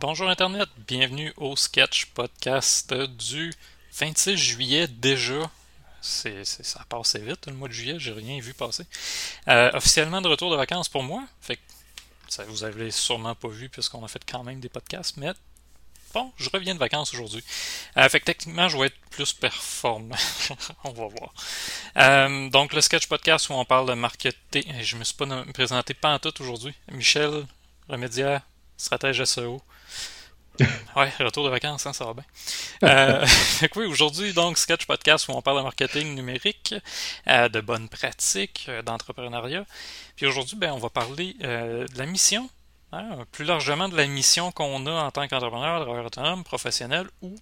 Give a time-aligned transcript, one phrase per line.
[0.00, 3.52] Bonjour Internet, bienvenue au Sketch Podcast du
[3.92, 5.50] 26 juillet déjà.
[6.00, 8.84] C'est, ça passe vite le mois de juillet, j'ai rien vu passer.
[9.48, 11.22] Euh, officiellement de retour de vacances pour moi,
[12.48, 15.32] vous avez sûrement pas vu puisqu'on a fait quand même des podcasts, mais
[16.14, 17.44] bon, je reviens de vacances aujourd'hui.
[17.98, 20.16] Euh, fait que techniquement, je vais être plus performant.
[20.84, 21.34] on va voir.
[21.98, 24.64] Euh, donc, le sketch podcast où on parle de marketing.
[24.80, 26.72] Je me suis pas présenté pas en tout aujourd'hui.
[26.90, 27.46] Michel
[27.90, 28.40] Remédiaire,
[28.78, 29.60] stratège SEO.
[30.96, 32.24] ouais, retour de vacances, hein, ça va bien.
[32.84, 33.26] Euh,
[33.76, 36.74] oui, aujourd'hui, donc, Sketch Podcast où on parle de marketing numérique,
[37.28, 39.64] euh, de bonnes pratiques, euh, d'entrepreneuriat.
[40.16, 42.48] Puis aujourd'hui, ben, on va parler de la mission,
[42.92, 47.34] hein, plus largement de la mission qu'on a en tant qu'entrepreneur, travailleur autonome, professionnel ou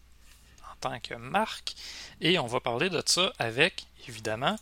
[0.63, 1.75] en tant que marque.
[2.21, 4.57] Et on va parler de ça avec, évidemment,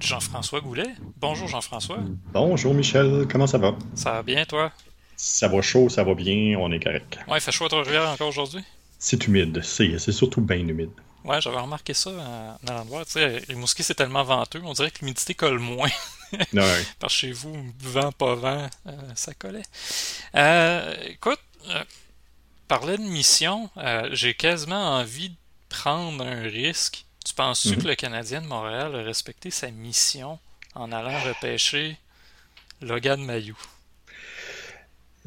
[0.00, 0.94] Jean-François Goulet.
[1.16, 1.98] Bonjour Jean-François.
[2.32, 3.74] Bonjour Michel, comment ça va?
[3.94, 4.72] Ça va bien toi?
[5.24, 7.16] Ça va chaud, ça va bien, on est correct.
[7.28, 8.64] Ouais, il fait chaud à Trois-Rivières encore aujourd'hui?
[8.98, 10.90] C'est humide, c'est surtout bien humide.
[11.22, 13.06] Ouais, j'avais remarqué ça en allant voir.
[13.06, 15.90] Tu sais, Rimouski, c'est tellement venteux, on dirait que l'humidité colle moins.
[16.32, 16.86] ouais.
[17.00, 19.62] Que chez vous, vent, pas vent, euh, ça collait.
[20.34, 21.84] Euh, écoute, euh,
[22.66, 25.36] parler de mission, euh, j'ai quasiment envie de
[25.68, 27.04] prendre un risque.
[27.24, 27.82] Tu penses-tu mm-hmm.
[27.82, 30.40] que le Canadien de Montréal a respecté sa mission
[30.74, 31.96] en allant repêcher
[32.80, 33.56] Logan Mayou?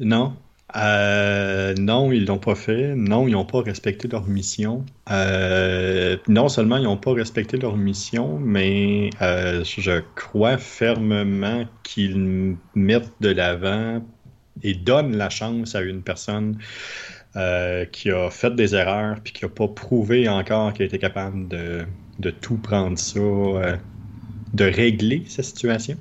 [0.00, 0.36] Non.
[0.74, 2.94] Euh, non, ils l'ont pas fait.
[2.94, 4.84] Non, ils n'ont pas respecté leur mission.
[5.10, 12.56] Euh, non seulement ils n'ont pas respecté leur mission, mais euh, je crois fermement qu'ils
[12.74, 14.02] mettent de l'avant
[14.62, 16.58] et donnent la chance à une personne
[17.92, 22.30] qui a fait des erreurs puis qui n'a pas prouvé encore qu'elle était capable de,
[22.30, 23.20] tout prendre ça,
[24.54, 25.98] de régler sa situation.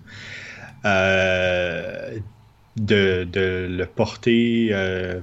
[2.78, 3.28] De,
[3.70, 5.20] le porter euh,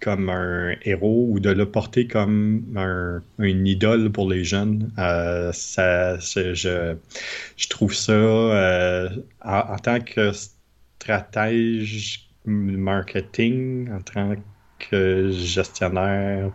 [0.00, 4.90] comme un héros ou de le porter comme un, une idole pour les jeunes.
[4.98, 6.54] Euh, ça, je,
[7.56, 9.08] je, trouve ça euh,
[9.42, 14.34] en, tant que stratège marketing, en tant
[14.78, 16.50] que gestionnaire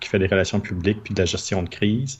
[0.00, 2.18] qui fait des relations publiques puis de la gestion de crise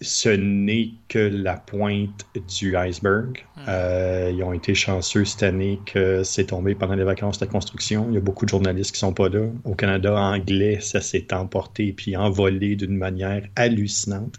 [0.00, 2.26] ce n'est que la pointe
[2.58, 3.44] du iceberg.
[3.56, 3.60] Hmm.
[3.68, 8.06] Euh, ils ont été chanceux cette année que c'est tombé pendant les vacances de construction.
[8.10, 9.46] Il y a beaucoup de journalistes qui sont pas là.
[9.64, 14.34] Au Canada anglais, ça s'est emporté puis envolé d'une manière hallucinante.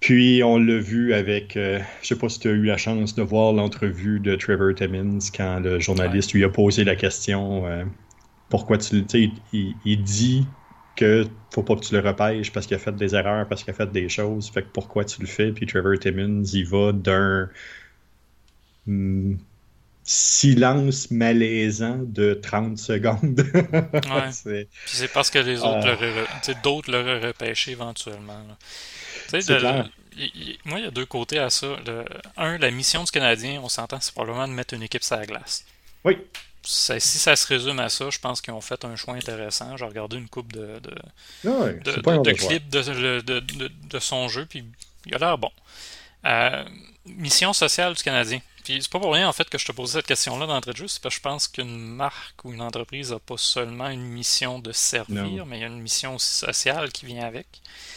[0.00, 3.14] Puis on l'a vu avec, euh, je sais pas si tu as eu la chance
[3.14, 7.84] de voir l'entrevue de Trevor Timmins quand le journaliste lui a posé la question euh,
[8.48, 9.04] pourquoi tu,
[9.52, 10.46] il, il dit
[10.96, 13.70] que faut pas que tu le repêches parce qu'il a fait des erreurs, parce qu'il
[13.70, 14.50] a fait des choses.
[14.50, 15.52] Fait que pourquoi tu le fais?
[15.52, 17.48] Puis Trevor Timmons, il va d'un
[18.86, 19.36] hmm,
[20.02, 23.44] silence malaisant de 30 secondes.
[23.54, 24.66] ouais.
[24.86, 26.54] c'est parce que les autres euh...
[26.62, 28.40] d'autres l'auraient repêché éventuellement.
[29.32, 31.76] moi, il y a deux côtés à ça.
[32.36, 35.26] un, la mission du Canadien, on s'entend, c'est probablement de mettre une équipe sur la
[35.26, 35.64] glace.
[36.04, 36.18] Oui
[36.66, 39.76] si ça se résume à ça, je pense qu'ils ont fait un choix intéressant.
[39.76, 40.94] J'ai regardé une coupe de, de,
[41.44, 44.64] de, clips de, son jeu, puis
[45.06, 45.50] il a l'air bon.
[46.24, 46.64] Euh,
[47.04, 48.40] mission sociale du Canadien.
[48.64, 50.76] Puis c'est pas pour rien en fait que je te posais cette question-là d'entrée de
[50.76, 54.02] jeu, c'est parce que je pense qu'une marque ou une entreprise n'a pas seulement une
[54.02, 57.46] mission de servir, mais il y a une mission aussi sociale qui vient avec.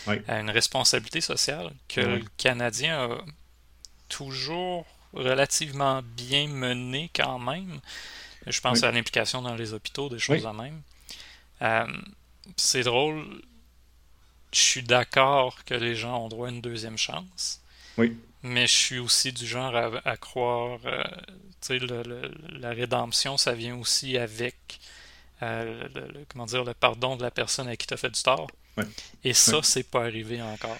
[0.07, 3.17] Euh, une responsabilité sociale que le Canadien a
[4.09, 7.79] toujours relativement bien menée quand même.
[8.47, 10.81] Je pense à l'implication dans les hôpitaux, des choses à même.
[11.61, 11.85] Euh,
[12.55, 13.25] c'est drôle.
[14.53, 17.61] Je suis d'accord que les gens ont droit à une deuxième chance.
[17.97, 18.17] Oui.
[18.41, 21.03] Mais je suis aussi du genre à, croire, euh,
[21.61, 24.55] tu sais, la rédemption, ça vient aussi avec,
[25.43, 28.21] euh, le, comment dire, le pardon de la personne à qui tu as fait du
[28.21, 28.49] tort.
[29.25, 30.77] Et ça, c'est pas arrivé encore.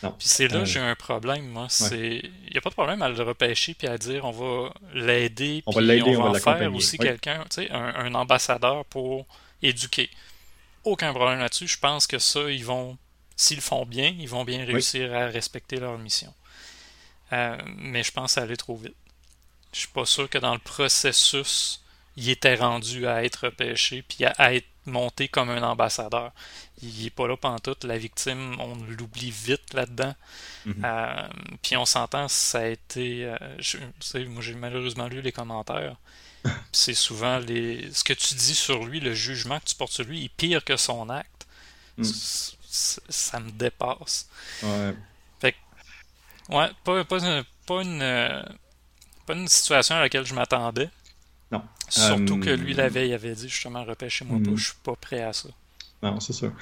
[0.00, 1.66] Puis c'est là que j'ai un problème, moi.
[1.68, 4.72] C'est, il n'y a pas de problème à le repêcher puis à dire on va
[4.94, 9.26] l'aider, on va l'aider, on, va, faire aussi quelqu'un, tu sais, un, ambassadeur pour
[9.62, 10.10] éduquer.
[10.84, 11.66] Aucun problème là-dessus.
[11.66, 12.96] Je pense que ça, ils vont,
[13.36, 16.32] s'ils le font bien, ils vont bien réussir à respecter leur mission.
[17.32, 18.96] Euh, mais je pense aller trop vite.
[19.72, 21.82] Je suis pas sûr que dans le processus,
[22.16, 26.32] il était rendu à être repêché puis à être monté comme un ambassadeur.
[26.82, 27.76] Il n'est pas là pendant tout.
[27.82, 30.14] La victime, on l'oublie vite là-dedans.
[30.66, 30.82] Mhm.
[30.84, 31.28] Euh,
[31.62, 33.24] puis on s'entend, ça a été.
[33.24, 33.38] Euh,
[34.28, 35.96] moi, j'ai malheureusement lu les commentaires.
[36.72, 40.04] C'est souvent les, ce que tu dis sur lui, le jugement que tu portes sur
[40.04, 41.46] lui, est pire que son acte.
[41.96, 42.04] Mm.
[42.70, 44.28] Ça me dépasse.
[44.62, 44.94] Ouais.
[45.40, 45.56] Fait
[46.48, 48.44] ouais, pas, pas, pas, une,
[49.26, 50.90] pas une situation à laquelle je m'attendais.
[51.50, 51.62] Non.
[51.88, 54.56] Surtout que lui, la veille, avait dit justement repêchez-moi pas, mhm.
[54.56, 55.48] je suis pas prêt à ça.
[56.02, 56.52] Non, c'est ça.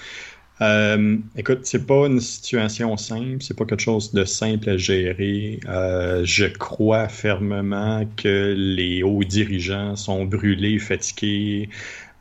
[0.63, 5.61] Euh, écoute, c'est pas une situation simple, c'est pas quelque chose de simple à gérer.
[5.69, 11.69] Euh, je crois fermement que les hauts dirigeants sont brûlés, fatigués,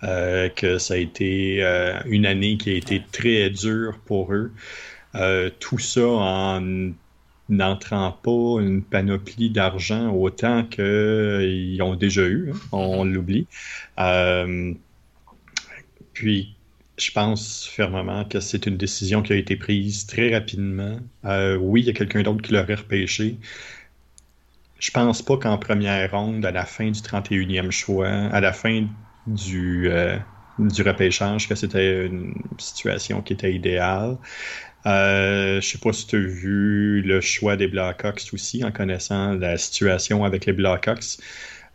[0.03, 4.51] euh, que ça a été euh, une année qui a été très dure pour eux.
[5.59, 6.91] tout ça en
[7.49, 13.47] n'entrant pas une panoplie d'argent autant qu'ils ont déjà eu, hein, on l'oublie.
[16.13, 16.55] puis
[16.97, 20.97] je pense fermement que c'est une décision qui a été prise très rapidement.
[21.25, 23.37] Euh, oui, il y a quelqu'un d'autre qui l'aurait repêché.
[24.79, 28.87] Je pense pas qu'en première ronde, à la fin du 31e choix, à la fin
[29.27, 30.17] du, euh,
[30.59, 34.17] du repêchage, que c'était une situation qui était idéale.
[34.85, 39.33] Euh, je sais pas si tu as vu le choix des Blackhawks aussi, en connaissant
[39.33, 41.17] la situation avec les Blackhawks.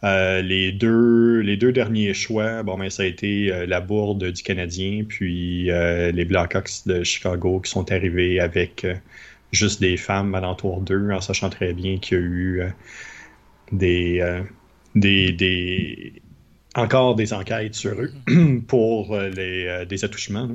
[0.02, 4.32] Euh, les, deux, les deux derniers choix, bon, ben, ça a été euh, la bourde
[4.32, 8.86] du Canadien, puis euh, les Blackhawks de Chicago qui sont arrivés avec
[9.52, 12.62] juste des femmes alentour d'eux, en sachant très bien qu'il y a eu
[13.72, 14.42] des,
[14.94, 16.12] des, des,
[16.74, 18.12] encore des enquêtes sur eux
[18.68, 20.48] pour les, des attouchements.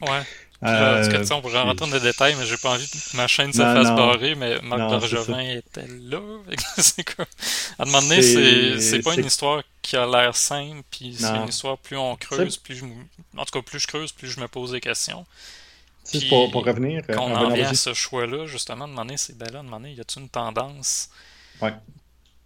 [0.00, 0.22] Ouais.
[0.62, 3.58] Euh, on pourrait rentrer dans les détails, mais j'ai pas envie que ma chaîne se
[3.58, 6.20] fasse barrer, mais Marc Bergevin était là.
[6.76, 7.24] c'est quoi?
[7.78, 11.48] À un moment donné, c'est pas une histoire qui a l'air simple, puis c'est une
[11.48, 14.48] histoire plus on creuse, plus je en tout cas plus je creuse, plus je me
[14.48, 15.24] pose des questions.
[16.10, 17.04] Puis, pour, pour, revenir.
[17.06, 19.92] Quand on en vient à ce choix-là, justement, de demander, c'est ben là, de demander,
[19.92, 21.08] y a-t-il une tendance?
[21.62, 21.72] Ouais.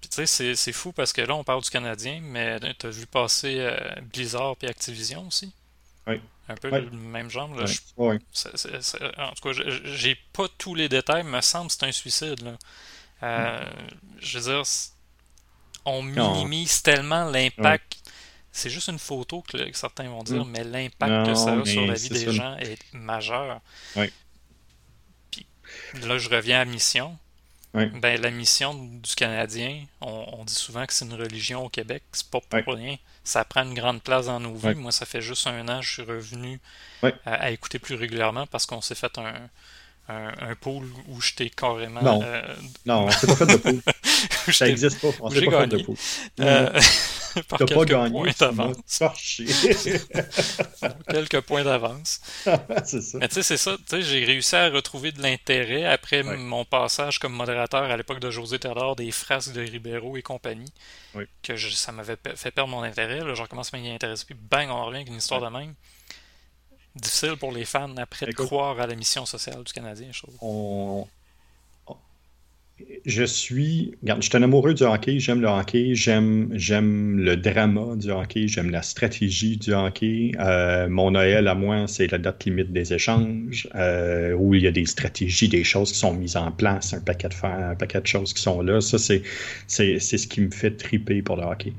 [0.00, 3.06] Puis tu sais, c'est fou parce que là, on parle du Canadien, mais t'as vu
[3.06, 3.78] passer euh,
[4.12, 5.50] Blizzard puis Activision aussi?
[6.06, 6.20] Oui.
[6.48, 7.54] Un peu le même genre.
[7.54, 7.64] Là,
[7.96, 12.42] en tout cas, j'ai pas tous les détails, mais me semble que c'est un suicide.
[12.42, 12.56] Là.
[13.22, 13.64] Euh,
[14.20, 14.62] je veux dire,
[15.84, 17.98] on minimise tellement l'impact.
[18.52, 20.50] C'est juste une photo que, certains vont dire, mm.
[20.50, 23.60] mais l'impact que ça a sur la vie des gens est majeur.
[25.30, 25.46] Puis
[26.02, 27.16] là, je reviens à mission.
[27.72, 32.30] Ben, la mission du Canadien, on, dit souvent que c'est une religion au Québec, c'est
[32.30, 32.96] pas pour rien.
[33.24, 34.74] Ça prend une grande place dans nos vies.
[34.74, 36.60] Moi, ça fait juste un an que je suis revenu
[37.24, 39.48] à, écouter plus régulièrement parce qu'on s'est fait un,
[40.08, 42.02] un, pool où j'étais carrément.
[42.02, 42.42] Non, euh...
[42.84, 43.80] non on s'est pas fait de pool.
[44.52, 45.08] ça n'existe pas.
[45.20, 45.96] On s'est pas fait de pool.
[46.40, 46.80] Euh...
[47.48, 49.02] par quelques pas gagné, points d'avance.
[51.08, 52.20] quelques points d'avance.
[52.84, 53.18] c'est ça.
[53.18, 53.76] Mais tu sais, c'est ça.
[53.90, 58.58] J'ai réussi à retrouver de l'intérêt après mon passage comme modérateur à l'époque de José
[58.58, 60.72] Terdor, des frasques de Ribeiro et compagnie.
[61.42, 63.20] Que ça m'avait fait perdre mon intérêt.
[63.20, 64.24] Là, je recommence à m'y intéresser.
[64.24, 65.74] Puis bang, on revient avec une histoire de même
[66.94, 70.36] difficile pour les fans après de croire à la mission sociale du Canadien, je trouve.
[70.40, 71.08] On,
[73.06, 73.92] je suis.
[74.02, 78.48] Je suis un amoureux du hockey, j'aime le hockey, j'aime, j'aime le drama du hockey,
[78.48, 80.32] j'aime la stratégie du hockey.
[80.40, 84.66] Euh, mon Noël à moi, c'est la date limite des échanges, euh, où il y
[84.66, 88.00] a des stratégies, des choses qui sont mises en place, un paquet de un paquet
[88.00, 88.80] de choses qui sont là.
[88.80, 89.22] Ça, c'est,
[89.68, 91.72] c'est, ce qui me fait triper pour le hockey.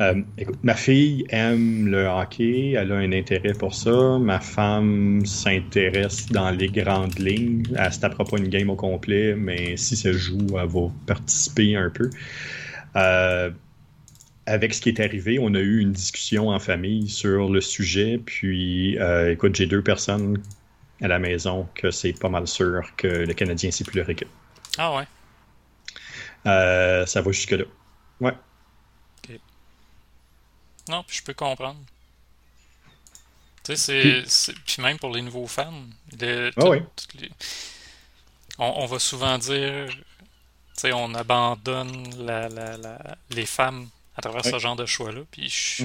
[0.00, 4.18] Euh, écoute, ma fille aime le hockey, elle a un intérêt pour ça.
[4.18, 7.62] Ma femme s'intéresse dans les grandes lignes.
[7.76, 11.76] Elle se tapera pas une game au complet, mais si ça joue elle va participer
[11.76, 12.10] un peu.
[12.96, 13.50] Euh,
[14.46, 18.18] avec ce qui est arrivé, on a eu une discussion en famille sur le sujet.
[18.18, 20.42] Puis, euh, écoute, j'ai deux personnes
[21.00, 24.28] à la maison que c'est pas mal sûr que le Canadien, c'est plus leur équipe.
[24.78, 25.04] Ah ouais?
[26.46, 27.64] Euh, ça va jusque-là.
[28.20, 28.34] Ouais.
[30.88, 31.78] Non, puis je peux comprendre.
[33.62, 34.54] Tu sais, c'est.
[34.66, 35.72] Puis même pour les nouveaux fans.
[36.56, 36.82] ah ouais.
[38.58, 39.88] on, va souvent dire
[40.90, 41.92] on abandonne
[43.30, 45.20] les femmes à travers ce genre de choix-là.
[45.30, 45.84] Puis je,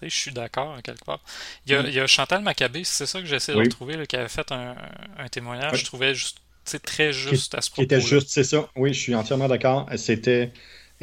[0.00, 1.20] je suis d'accord, quelque part.
[1.66, 2.06] Il y, a, mhm.
[2.06, 4.74] Chantal Maccabé, c'est ça que j'essaie de retrouver, qui avait fait un,
[5.30, 6.38] témoignage, je trouvais juste,
[6.82, 7.82] très juste à ce propos.
[7.82, 8.68] Qui était juste, c'est ça.
[8.76, 9.88] Oui, je suis entièrement d'accord.
[9.96, 10.52] C'était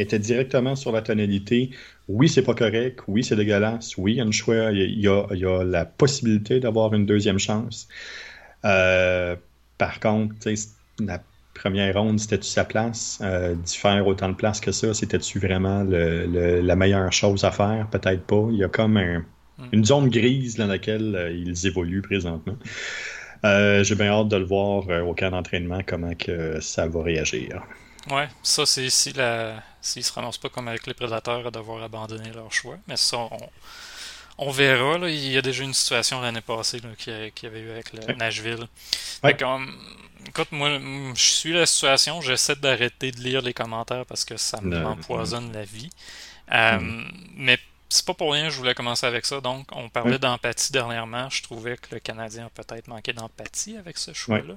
[0.02, 1.72] était directement sur la tonalité.
[2.08, 3.02] Oui, c'est pas correct.
[3.08, 3.98] Oui, c'est dégueulasse.
[3.98, 4.72] Oui, il y a une choix.
[4.72, 7.88] Il y a, la possibilité d'avoir une deuxième chance.
[8.66, 9.36] Euh,
[9.78, 10.50] par contre,
[11.00, 11.22] la
[11.60, 13.20] première ronde, c'était-tu sa place?
[13.22, 17.88] Euh, d'y faire autant de place que ça, c'était-tu vraiment la meilleure chose à faire?
[17.92, 18.48] Peut-être pas.
[18.52, 19.66] Il y a comme hmm.
[19.72, 22.56] une zone grise dans laquelle euh, ils évoluent présentement.
[23.46, 27.62] Euh, j'ai bien hâte de le voir au camp d'entraînement, comment que ça va réagir.
[28.10, 31.84] Ouais, ça c'est si la s'ils se ramassent pas comme avec les prédateurs à devoir
[31.84, 32.78] abandonner leur choix.
[32.88, 33.38] Mais ça, on,
[34.50, 35.10] verra.
[35.10, 38.68] Il y a déjà une situation l'année passée qu'il y, avait eu avec le Nashville.
[39.38, 39.76] Comme,
[40.28, 40.70] Écoute, moi,
[41.16, 45.64] je suis la situation, j'essaie d'arrêter de lire les commentaires parce que ça m'empoisonne la
[45.64, 45.90] vie.
[46.52, 47.04] Mm.
[47.36, 49.42] Mais c'est pas pour rien que je voulais commencer avec ça.
[49.42, 51.30] Donc, on parlait d'empathie dernièrement.
[51.30, 54.56] Je trouvais que le Canadien a peut-être manqué d'empathie avec ce choix-là.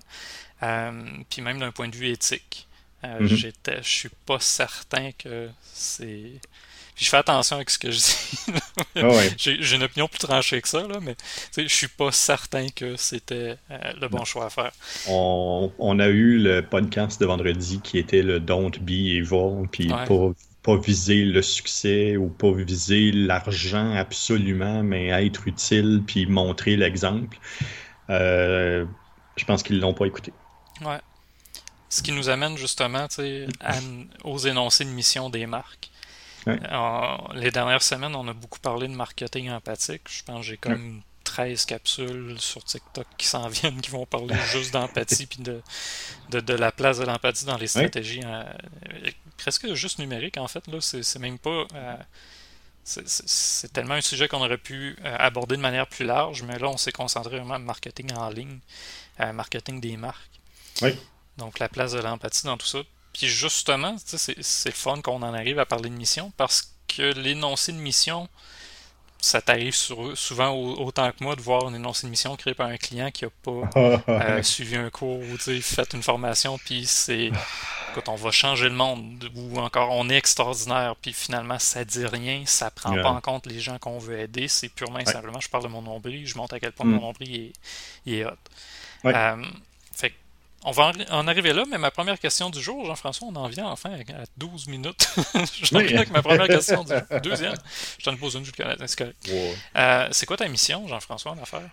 [0.62, 2.68] Euh, puis même d'un point de vue éthique.
[3.04, 6.32] Euh, j'étais, je suis pas certain que c'est.
[6.94, 8.60] Puis je fais attention avec ce que je dis.
[8.96, 9.08] Ah
[9.38, 11.16] j'ai, une opinion plus tranchée que ça, là, mais
[11.56, 14.72] je suis pas certain que c'était euh, le bon choix à faire.
[15.08, 20.34] On, a eu le podcast de vendredi qui était le Don't Be Evil, puis pour
[20.62, 27.38] pas viser le succès ou pas viser l'argent absolument, mais être utile puis montrer l'exemple.
[28.10, 28.84] Euh,
[29.36, 30.32] je pense qu'ils l'ont pas écouté.
[30.82, 31.00] Ouais.
[31.88, 33.06] Ce qui nous amène justement
[34.24, 35.90] aux énoncés de mission des marques.
[36.46, 40.02] Les dernières semaines, on a beaucoup parlé de marketing empathique.
[40.08, 44.34] Je pense que j'ai comme 13 capsules sur TikTok qui s'en viennent, qui vont parler
[44.52, 45.62] juste d'empathie puis de,
[46.30, 48.22] de, la place de l'empathie dans les stratégies.
[48.24, 48.44] Euh,
[49.38, 50.66] presque juste numérique en fait.
[50.66, 51.66] Là, c'est même pas.
[51.74, 51.96] Euh,
[52.84, 56.68] c'est tellement un sujet qu'on aurait pu euh, aborder de manière plus large, mais là,
[56.68, 58.58] on s'est concentré vraiment sur marketing en ligne,
[59.32, 60.40] marketing des marques.
[60.82, 60.98] Oui.
[61.38, 62.80] Donc, la place de l'empathie dans tout ça.
[63.12, 67.72] Puis justement, c'est le fun qu'on en arrive à parler de mission parce que l'énoncé
[67.72, 68.28] de mission,
[69.22, 72.76] ça t'arrive souvent autant que moi de voir une énoncé de mission créée par un
[72.76, 73.70] client qui a pas
[74.08, 77.30] euh, suivi un cours ou fait une formation, puis c'est
[77.90, 82.06] écoute, on va changer le monde, ou encore on est extraordinaire, puis finalement ça dit
[82.06, 85.40] rien, ça prend pas en compte les gens qu'on veut aider, c'est purement et simplement
[85.40, 87.00] je parle de mon nombril, je montre à quel point mon mm.
[87.00, 87.52] nombril
[88.06, 88.30] est, est hot.
[89.04, 89.44] Euh,
[90.64, 93.66] on va en arriver là, mais ma première question du jour, Jean-François, on en vient
[93.66, 95.08] enfin à 12 minutes.
[95.34, 95.94] je oui.
[95.94, 96.92] avec ma première question du
[97.22, 97.54] Deuxième.
[97.98, 99.30] Je t'en pose une, je le c'est correct.
[99.76, 101.68] Euh, c'est quoi ta mission, Jean-François, en affaire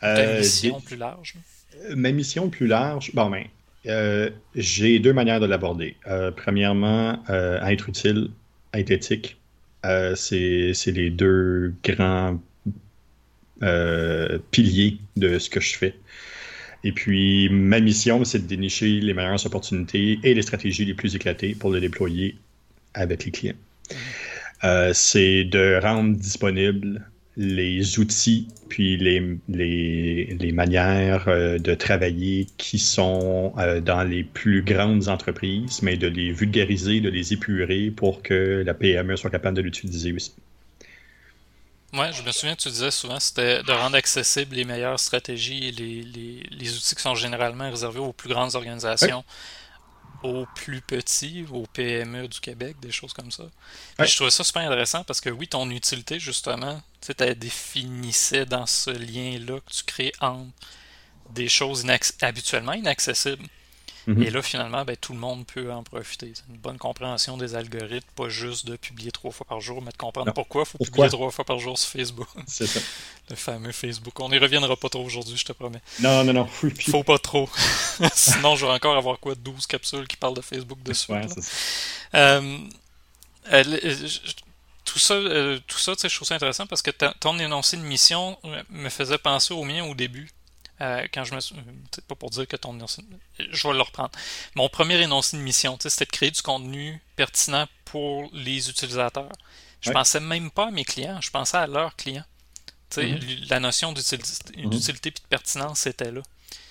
[0.00, 1.34] Ta euh, mission plus large
[1.76, 5.96] euh, Ma mission plus large, bon, ben, j'ai deux manières de l'aborder.
[6.36, 8.30] premièrement, être utile,
[8.72, 9.36] être éthique.
[10.16, 12.40] c'est les deux grands
[14.50, 15.94] piliers de ce que je fais.
[16.84, 21.16] Et puis, ma mission, c'est de dénicher les meilleures opportunités et les stratégies les plus
[21.16, 22.36] éclatées pour le déployer
[22.92, 23.54] avec les clients.
[24.62, 27.02] Euh, c'est de rendre disponibles
[27.36, 34.62] les outils puis les, les, manières euh, de travailler qui sont euh, dans les plus
[34.62, 39.56] grandes entreprises, mais de les vulgariser, de les épurer pour que la PME soit capable
[39.56, 40.32] de l'utiliser aussi.
[41.96, 45.68] Oui, je me souviens que tu disais souvent c'était de rendre accessibles les meilleures stratégies
[45.68, 46.02] et les,
[46.50, 49.24] les, outils qui sont généralement réservés aux plus grandes organisations,
[50.24, 53.44] aux plus petits, aux PME du Québec, des choses comme ça.
[54.00, 58.90] Je trouvais ça super intéressant parce que oui, ton utilité, justement, tu définissais dans ce
[58.90, 60.50] lien-là que tu crées entre
[61.30, 61.86] des choses
[62.22, 63.46] habituellement inaccessibles
[64.06, 64.22] Mhm.
[64.22, 66.32] Et là, finalement, ben, tout le monde peut en profiter.
[66.34, 69.90] C'est une bonne compréhension des algorithmes, pas juste de publier trois fois par jour, mais
[69.90, 72.28] de comprendre pourquoi il faut publier trois fois par jour sur Facebook.
[72.46, 72.80] C'est ça.
[73.30, 74.18] Le fameux Facebook.
[74.20, 75.80] On n'y reviendra pas trop aujourd'hui, je te promets.
[76.00, 76.46] Non, non, non.
[76.46, 77.48] Faut pas trop.
[78.14, 81.10] Sinon, je vais encore avoir quoi 12 capsules qui parlent de Facebook dessus.
[81.10, 81.50] Ouais, c'est ça.
[82.14, 82.58] Euh,
[84.84, 88.38] tout ça, euh, tout ça, je trouve ça intéressant parce que ton énoncé de mission
[88.70, 90.30] me faisait penser au mien au début.
[90.80, 91.54] Euh, quand je me suis.
[92.08, 92.76] pas pour dire que ton
[93.38, 94.10] Je vais le reprendre.
[94.56, 99.32] Mon premier énoncé de mission, c'était de créer du contenu pertinent pour les utilisateurs.
[99.80, 102.24] Je pensais même pas à mes clients, je pensais à leurs clients.
[102.90, 103.50] Mm-hmm.
[103.50, 105.06] La notion d'utilité mm-hmm.
[105.06, 106.22] et de pertinence était là.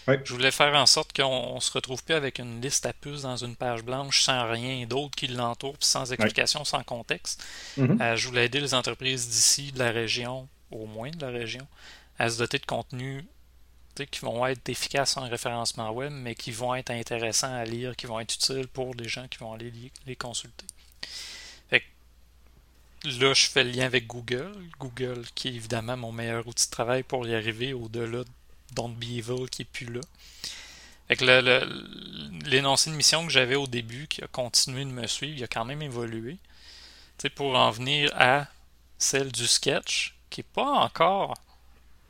[0.07, 3.21] Je voulais faire en sorte qu'on ne se retrouve plus avec une liste à puces
[3.21, 7.43] dans une page blanche sans rien d'autre qui l'entoure, sans explication, sans contexte.
[7.77, 8.01] Mm-hmm.
[8.01, 11.65] Euh, je voulais aider les entreprises d'ici, de la région, au moins de la région,
[12.19, 13.25] à se doter de contenu
[13.95, 18.05] qui vont être efficaces en référencement web, mais qui vont être intéressants à lire, qui
[18.05, 19.71] vont être utiles pour les gens qui vont aller
[20.05, 20.65] les consulter.
[21.71, 24.53] là, je fais le lien avec Google.
[24.79, 28.29] Google, qui est évidemment mon meilleur outil de travail pour y arriver au-delà de
[28.71, 30.01] Don't Be Evil qui est plus là.
[31.09, 31.21] Fait
[32.45, 35.47] l'énoncé de mission que j'avais au début, qui a continué de me suivre, il a
[35.47, 36.37] quand même évolué.
[37.35, 38.47] pour en venir à
[38.97, 41.35] celle du sketch, qui n'est pas encore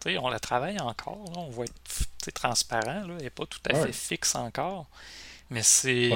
[0.05, 3.93] on la travaille encore, on va être transparent, là, elle n'est pas tout à fait
[3.93, 4.87] fixe encore.
[5.49, 6.09] Mais c'est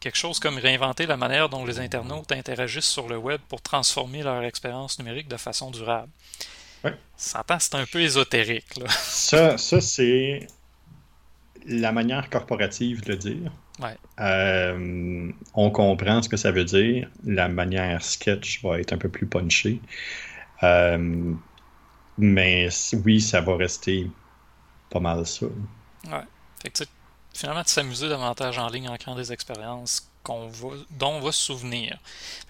[0.00, 4.22] quelque chose comme réinventer la manière dont les internautes interagissent sur le web pour transformer
[4.22, 6.08] leur expérience numérique de façon durable.
[6.84, 6.94] Ouais.
[7.16, 8.80] S'entend, c'est un peu ésotérique.
[8.88, 10.46] Ça, ça c'est
[11.66, 13.52] la manière corporative de le dire.
[14.20, 17.08] Euh, on comprend ce que ça veut dire.
[17.24, 19.80] La manière sketch va être un peu plus punchée.
[20.62, 21.34] Euh,
[22.18, 22.68] mais
[23.04, 24.10] oui, ça va rester
[24.90, 25.46] pas mal ça.
[25.46, 26.24] Ouais.
[26.62, 26.84] Fait que,
[27.32, 31.32] finalement, de s'amuser davantage en ligne en créant des expériences qu'on va, dont on va
[31.32, 31.98] se souvenir.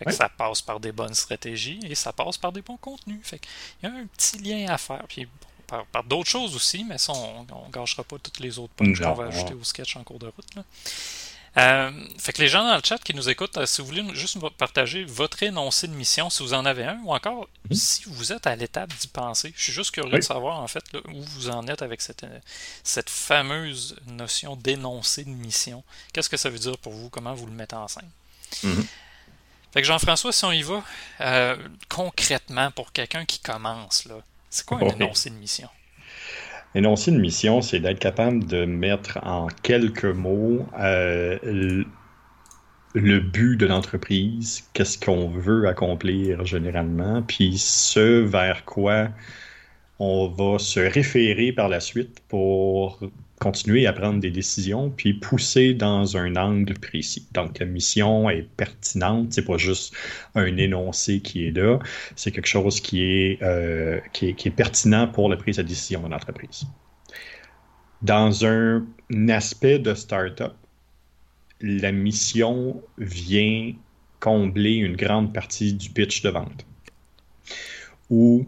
[0.08, 3.20] Ça passe par des bonnes stratégies et ça passe par des bons contenus.
[3.22, 3.40] Fait
[3.82, 5.04] Il y a un petit lien à faire.
[5.08, 5.28] Puis
[5.66, 9.12] par, d'autres choses aussi, mais ça, on ne gâchera pas toutes les autres punches qu'on
[9.12, 10.64] va ajouter au sketch en cours de route.
[11.56, 14.04] Euh, fait que les gens dans le chat qui nous écoutent, euh, si vous voulez
[14.14, 17.76] juste partager votre énoncé de mission, si vous en avez un, ou encore mhm.
[17.76, 19.52] si vous êtes à l'étape d'y penser.
[19.56, 22.38] Je suis juste curieux de savoir en fait où vous en êtes avec cette, euh,
[22.84, 25.82] cette fameuse notion d'énoncé de mission.
[26.12, 27.08] Qu'est-ce que ça veut dire pour vous?
[27.08, 28.10] Comment vous le mettez en scène?
[28.62, 28.86] Mhm.
[29.72, 30.82] Fait que Jean-François, si on y va,
[31.90, 34.14] concrètement, pour quelqu'un qui commence, là,
[34.48, 35.68] c'est quoi un énoncé de mission?
[36.74, 41.38] Énoncer une mission, c'est d'être capable de mettre en quelques mots euh,
[42.94, 49.08] le but de l'entreprise, qu'est-ce qu'on veut accomplir généralement, puis ce vers quoi
[49.98, 53.00] on va se référer par la suite pour
[53.38, 57.26] continuer à prendre des décisions, puis pousser dans un angle précis.
[57.32, 59.94] Donc, la mission est pertinente, c'est pas juste
[60.34, 61.78] un énoncé qui est là,
[62.16, 66.08] c'est quelque chose qui est, euh, qui est, pertinent pour la prise de décision de
[66.08, 66.64] l'entreprise.
[68.02, 68.86] Dans un
[69.28, 70.54] aspect de startup,
[71.60, 73.72] la mission vient
[74.20, 76.66] combler une grande partie du pitch de vente.
[78.10, 78.46] Où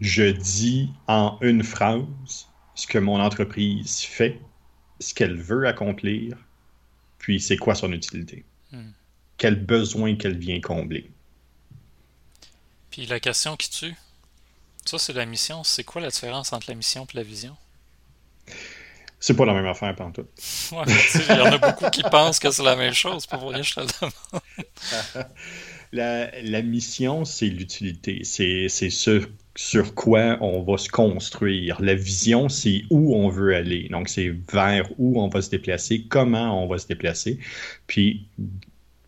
[0.00, 2.49] je dis en une phrase
[2.80, 4.40] ce que mon entreprise fait,
[5.00, 6.38] ce qu'elle veut accomplir,
[7.18, 8.42] puis c'est quoi son utilité.
[8.72, 8.92] Hmm.
[9.36, 11.10] Quel besoin qu'elle vient combler.
[12.90, 13.94] Puis la question qui tue,
[14.86, 15.62] ça c'est la mission.
[15.62, 17.54] C'est quoi la différence entre la mission et la vision?
[19.18, 20.26] C'est pas la même affaire, pendant tout.
[20.72, 23.26] il y en a beaucoup qui pensent que c'est la même chose.
[23.26, 25.26] Pour rien, je te le demande.
[25.92, 28.20] la, mission, c'est l'utilité.
[28.24, 31.80] C'est ce sur quoi on va se construire.
[31.82, 33.88] La vision, c'est où on veut aller.
[33.90, 37.38] Donc, c'est vers où on va se déplacer, comment on va se déplacer.
[37.86, 38.26] Puis,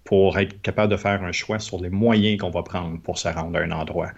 [0.05, 3.29] pour être capable de faire un choix sur les moyens qu'on va prendre pour se
[3.29, 4.11] rendre à un endroit.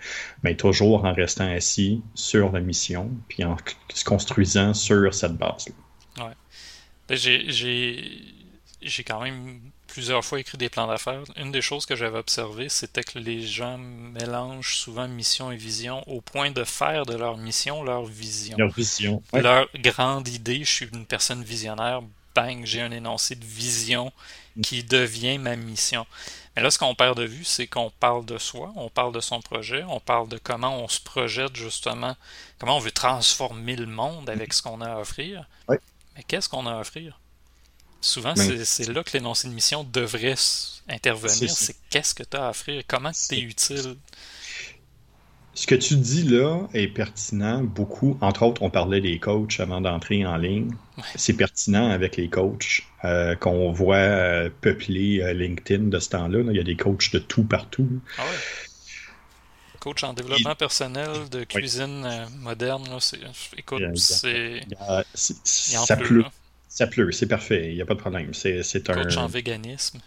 [0.43, 3.57] Mais toujours en restant assis sur la mission, puis en
[3.93, 6.35] se construisant sur cette base-là.
[7.07, 9.61] Ben, j'ai quand même
[9.95, 11.23] plusieurs fois écrit des plans d'affaires.
[11.37, 16.03] Une des choses que j'avais observé, c'était que les gens mélangent souvent mission et vision
[16.09, 18.57] au point de faire de leur mission leur vision.
[18.59, 19.23] Leur vision.
[19.33, 22.03] Leur grande idée, je suis une personne visionnaire,
[22.35, 24.13] bang, j'ai un énoncé de vision
[24.65, 26.07] qui devient ma mission.
[26.57, 29.21] Mais là, ce qu'on perd de vue, c'est qu'on parle de soi, on parle de
[29.21, 32.17] son projet, on parle de comment on se projette justement,
[32.59, 35.47] comment on veut transformer le monde avec ce qu'on a à offrir.
[35.69, 37.21] Mais qu'est-ce qu'on a à offrir?
[38.05, 40.35] Souvent, c'est là que l'énoncé de mission devrait
[40.91, 41.51] intervenir.
[41.51, 43.97] C'est qu'est-ce que tu as à offrir, comment tu es utile?
[45.55, 48.19] Ce que tu dis là est pertinent beaucoup.
[48.21, 50.71] Entre autres, on parlait des coachs avant d'entrer en ligne.
[51.15, 56.41] C'est pertinent avec les coachs euh, qu'on voit euh, peupler euh, LinkedIn de ce temps-là.
[56.51, 57.89] Il y a des coachs de tout partout.
[58.19, 59.79] Ah ouais.
[59.81, 62.07] Coach en développement personnel, de cuisine
[62.41, 62.85] moderne.
[63.57, 64.61] écoute, c'est.
[65.15, 66.25] Ça pleut.
[66.75, 68.35] Ça pleut, c'est parfait, il n'y a pas de problème.
[68.35, 68.95] C'est, un.
[68.95, 70.01] Coach en véganisme.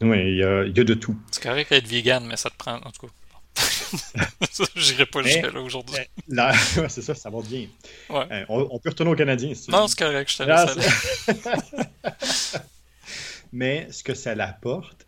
[0.00, 1.14] Oui, il y a, y a, de tout.
[1.30, 2.76] C'est correct d'être vegan, mais ça te prend.
[2.76, 3.12] En tout cas.
[4.74, 5.98] J'irai pas jusqu'à là aujourd'hui.
[6.28, 6.54] Là,
[6.88, 7.66] c'est ça, ça va bien.
[8.08, 8.24] Ouais.
[8.30, 9.52] Euh, on, peut retourner au Canadien.
[9.52, 11.58] Si non, c'est correct, je te laisse
[12.02, 12.62] ah,
[13.52, 15.06] Mais ce que ça l'apporte,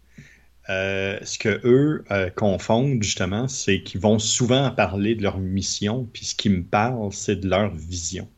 [0.69, 6.07] euh, ce que eux euh, confondent justement, c'est qu'ils vont souvent parler de leur mission,
[6.13, 8.29] puis ce qui me parle, c'est de leur vision.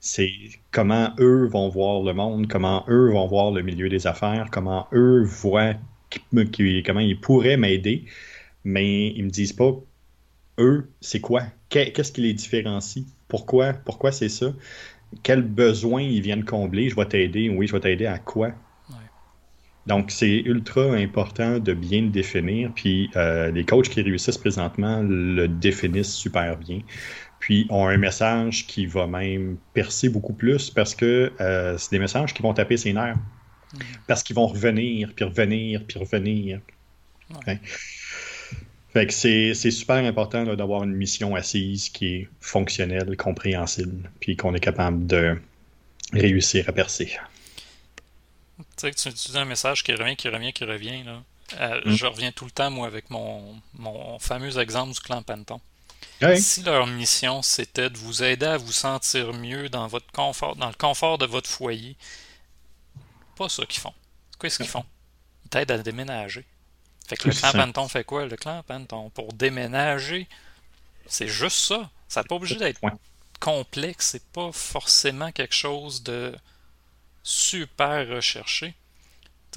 [0.00, 0.32] C'est
[0.70, 4.86] comment eux vont voir le monde, comment eux vont voir le milieu des affaires, comment
[4.92, 5.74] eux voient
[6.84, 8.04] comment ils pourraient m'aider,
[8.64, 9.72] mais ils me disent pas
[10.58, 11.42] eux, c'est quoi?
[11.68, 13.06] Qu'est-ce qui les différencie?
[13.28, 13.72] Pourquoi?
[13.72, 14.52] Pourquoi c'est ça?
[15.22, 16.88] Quels besoins ils viennent combler?
[16.88, 17.48] Je vais t'aider.
[17.48, 18.52] Oui, je vais t'aider à quoi?
[19.86, 22.70] Donc, c'est ultra important de bien le définir.
[22.74, 26.80] Puis, euh, les coachs qui réussissent présentement le définissent super bien
[27.42, 31.98] puis ont un message qui va même percer beaucoup plus parce que euh, c'est des
[31.98, 33.16] messages qui vont taper ses nerfs.
[33.74, 33.78] Mm.
[34.06, 36.60] Parce qu'ils vont revenir, puis revenir, puis revenir.
[38.92, 44.54] Fait que c'est, super important d'avoir une mission assise qui est fonctionnelle, compréhensible, puis qu'on
[44.54, 45.36] est capable de
[46.12, 47.18] réussir à percer.
[48.58, 51.02] Tu sais que tu utilises un message qui revient, qui revient, qui revient.
[51.02, 51.24] Là.
[51.58, 51.90] Euh, mm.
[51.90, 55.60] Je reviens tout le temps, moi, avec mon, mon fameux exemple du clan Panton.
[56.36, 60.68] Si leur mission c'était de vous aider à vous sentir mieux dans votre confort, dans
[60.68, 61.96] le confort de votre foyer,
[63.36, 63.94] pas ça qu'ils font.
[64.38, 64.84] Qu'est-ce qu'ils font?
[65.44, 66.44] Ils t'aident à déménager.
[67.06, 68.26] Fait que le clan Panton fait quoi?
[68.26, 70.28] Le clan Panton, pour déménager,
[71.06, 71.90] c'est juste ça.
[72.08, 72.80] Ça n'est pas obligé d'être
[73.40, 74.10] complexe.
[74.12, 76.34] C'est pas forcément quelque chose de
[77.22, 78.74] super recherché.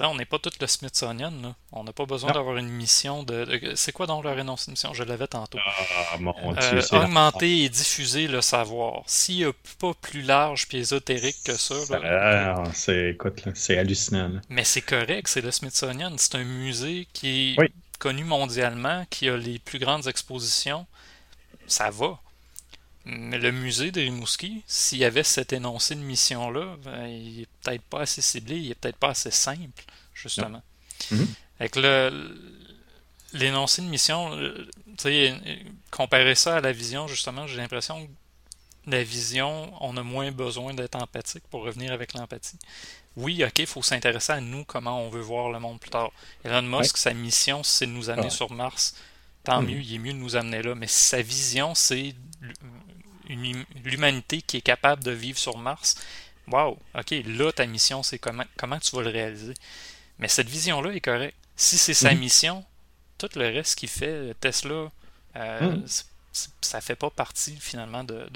[0.00, 1.32] On n'est pas tout le Smithsonian.
[1.42, 1.54] Là.
[1.72, 3.72] On n'a pas besoin d'avoir une mission de.
[3.74, 5.58] c'est quoi donc leur énoncé de mission Je l'avais tantôt.
[5.64, 9.02] Ah, mon euh, augmenter et diffuser le savoir.
[9.06, 11.74] S'il n'y a pas plus large et ésotérique que ça.
[12.04, 13.16] Ah, c'est,
[13.54, 14.32] c'est hallucinant.
[14.48, 16.12] Mais c'est correct, c'est le Smithsonian.
[16.18, 20.86] C'est un musée qui est connu mondialement, qui a les plus grandes expositions.
[21.66, 22.20] Ça va.
[23.08, 27.48] Mais le musée de Rimouski, s'il y avait cet énoncé de mission-là, ben, il est
[27.62, 30.60] peut-être pas assez ciblé, il est peut-être pas assez simple, justement.
[31.12, 31.28] Mhm.
[31.60, 32.36] Avec le,
[33.32, 34.68] l'énoncé de mission, euh,
[35.92, 38.10] comparer ça à la vision, justement, j'ai l'impression que
[38.90, 42.58] la vision, on a moins besoin d'être empathique pour revenir avec l'empathie.
[43.16, 46.10] Oui, ok, il faut s'intéresser à nous, comment on veut voir le monde plus tard.
[46.44, 48.96] Elon Musk, sa mission, c'est de nous amener sur Mars.
[49.44, 49.68] Tant mhm.
[49.70, 50.74] mieux, il est mieux de nous amener là.
[50.74, 52.16] Mais sa vision, c'est
[53.84, 55.96] l'humanité qui est capable de vivre sur Mars,
[56.48, 59.54] wow, ok, là, ta mission, c'est comment, comment tu vas le réaliser?
[60.18, 61.36] Mais cette vision-là est correcte.
[61.56, 62.20] Si c'est sa mhm.
[62.20, 62.64] mission,
[63.18, 64.90] tout le reste qu'il fait, Tesla,
[65.36, 65.84] euh, mhm.
[66.60, 68.26] ça fait pas partie finalement de,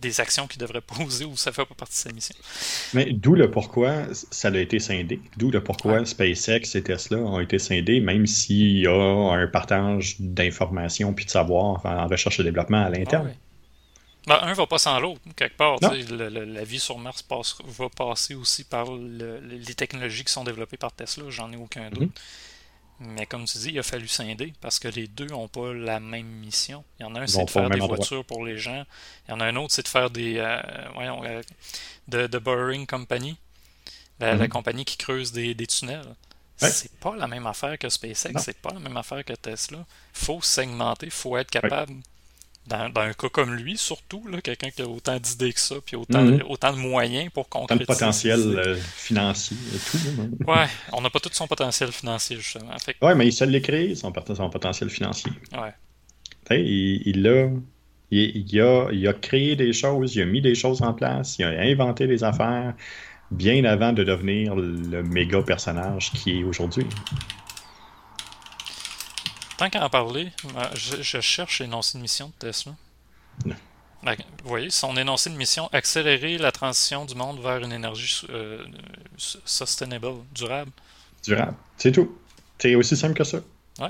[0.00, 2.34] des actions qu'il devrait poser ou ça fait pas partie de sa mission.
[2.94, 5.20] Mais d'où le pourquoi ça a été scindé.
[5.36, 10.16] D'où le pourquoi SpaceX et Tesla ont été scindés, même s'il y a un partage
[10.18, 13.32] d'informations puis de savoir en recherche et développement à l'interne.
[13.32, 13.38] Ah
[14.26, 15.78] ben, un va pas sans l'autre, quelque part.
[15.80, 20.92] la vie sur Mars passe, va passer aussi par les technologies qui sont développées par
[20.92, 22.02] Tesla, j'en ai aucun doute.
[22.02, 22.10] Mhm.
[23.00, 25.98] Mais comme tu dis, il a fallu scinder parce que les deux n'ont pas la
[25.98, 26.84] même mission.
[27.00, 28.84] Il y en a un, c'est de faire des voitures pour les gens.
[29.26, 30.36] Il y en a un autre, c'est de faire des.
[30.38, 30.60] Euh,
[30.94, 31.42] voyons, euh,
[32.06, 33.36] de, de Boring Company,
[34.20, 34.48] la, mhm.
[34.48, 36.14] compagnie qui creuse des, tunnels.
[36.58, 39.78] C'est pas la même affaire que SpaceX, c'est pas la même affaire que Tesla.
[40.14, 41.94] Il faut segmenter, il faut être capable
[42.66, 46.22] dans, un cas comme lui, surtout, quelqu'un qui a autant d'idées que ça, puis autant,
[46.22, 46.42] mhm.
[46.48, 47.82] autant de moyens pour concrétiser.
[47.82, 50.50] Autant de potentiel euh, financier et tout.
[50.50, 52.78] ouais, on n'a pas tout son potentiel financier, justement.
[52.78, 52.96] Fait...
[53.02, 55.32] Ouais, mais il sait l'écrire, son, son potentiel financier.
[55.52, 55.72] Ouais.
[56.50, 57.48] Il, il, a,
[58.10, 61.44] il, a, il a créé des choses, il a mis des choses en place, il
[61.44, 62.74] a inventé des affaires
[63.30, 66.86] bien avant de devenir le méga personnage qui est aujourd'hui.
[69.62, 72.72] Tant qu'à en parler, euh, je, cherche l'énoncé de mission de Tesla.
[73.44, 78.66] vous voyez, son énoncé de mission, accélérer la transition du monde vers une énergie euh,
[79.16, 80.72] sustainable, durable.
[81.22, 82.18] Durable, c'est tout.
[82.58, 83.38] C'est aussi simple que ça.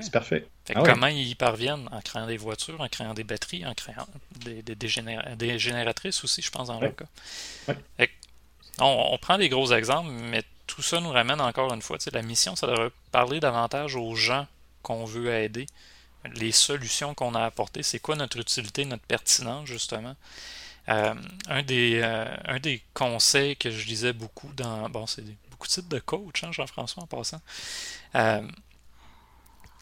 [0.02, 0.46] C'est parfait.
[0.74, 1.88] Ah comment ils y parviennent?
[1.90, 4.06] En créant des voitures, en créant des batteries, en créant
[4.44, 7.74] des, des, génératrices aussi, je pense, dans leur cas.
[8.78, 11.96] On, on, prend des gros exemples, mais tout ça nous ramène encore une fois.
[12.12, 14.46] La mission, ça devrait parler davantage aux gens
[14.83, 15.66] qu'on veut aider,
[16.35, 20.14] les solutions qu'on a apportées, c'est quoi notre utilité, notre pertinence, justement.
[20.88, 21.14] Euh,
[21.49, 24.88] un, des, euh, un des conseils que je disais beaucoup dans.
[24.90, 27.40] Bon, c'est beaucoup de titres de coach, hein, Jean-François, en passant.
[28.16, 28.42] Euh,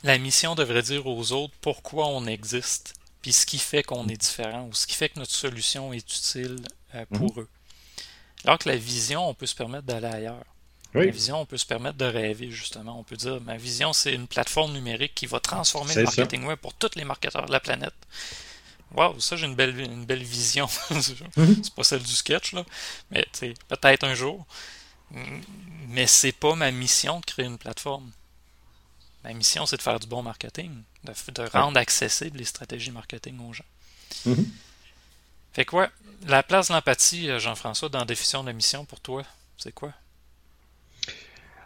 [0.02, 4.16] la mission devrait dire aux autres pourquoi on existe, puis ce qui fait qu'on est
[4.16, 6.62] différent, ou ce qui fait que notre solution est utile
[7.12, 7.42] pour mhm.
[7.42, 7.48] eux.
[8.44, 10.44] Alors que la vision, on peut se permettre d'aller ailleurs.
[10.94, 12.98] La vision, on peut se permettre de rêver, justement.
[12.98, 16.58] On peut dire, ma vision, c'est une plateforme numérique qui va transformer le marketing web
[16.58, 17.94] pour tous les marketeurs de la planète.
[18.94, 20.68] Waouh, ça, j'ai une belle, une belle vision.
[21.36, 21.62] Mhm.
[21.62, 22.64] c'est pas celle du sketch, là.
[23.10, 23.24] Mais,
[23.68, 24.44] peut-être un jour.
[25.88, 28.10] Mais c'est pas ma mission de créer une plateforme.
[29.24, 33.52] Ma mission, c'est de faire du bon marketing, de, rendre accessibles les stratégies marketing aux
[33.52, 33.64] gens.
[34.26, 34.50] Mhm.
[35.52, 35.90] Fait quoi?
[36.26, 39.24] La place de l'empathie, euh, Jean-François, dans la définition de la mission pour toi,
[39.56, 39.92] c'est quoi?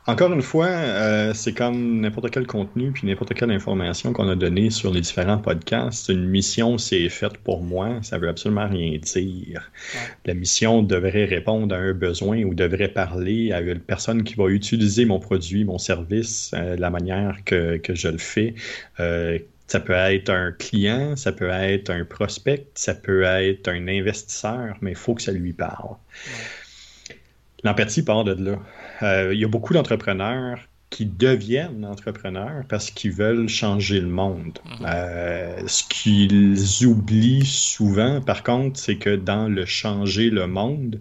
[0.06, 4.36] Encore une fois, euh, c'est comme n'importe quel contenu puis n'importe quelle information qu'on a
[4.36, 6.10] donnée sur les différents podcasts.
[6.10, 9.72] Une mission, c'est faite pour moi, ça veut absolument rien dire.
[10.26, 14.48] La mission devrait répondre à un besoin ou devrait parler à une personne qui va
[14.48, 18.54] utiliser mon produit, mon service, euh, la manière que, que, je le fais.
[19.00, 19.38] Euh,
[19.68, 24.76] ça peut être un client, ça peut être un prospect, ça peut être un investisseur,
[24.82, 25.96] mais il faut que ça lui parle.
[27.62, 28.58] L'empathie part de là.
[29.02, 30.59] Euh, il y a beaucoup d'entrepreneurs
[30.90, 34.59] qui deviennent entrepreneurs parce qu'ils veulent changer le monde.
[34.64, 34.87] Mhm.
[34.87, 41.00] Euh, ce qu'ils oublient souvent, par contre, c'est que dans le changer le monde,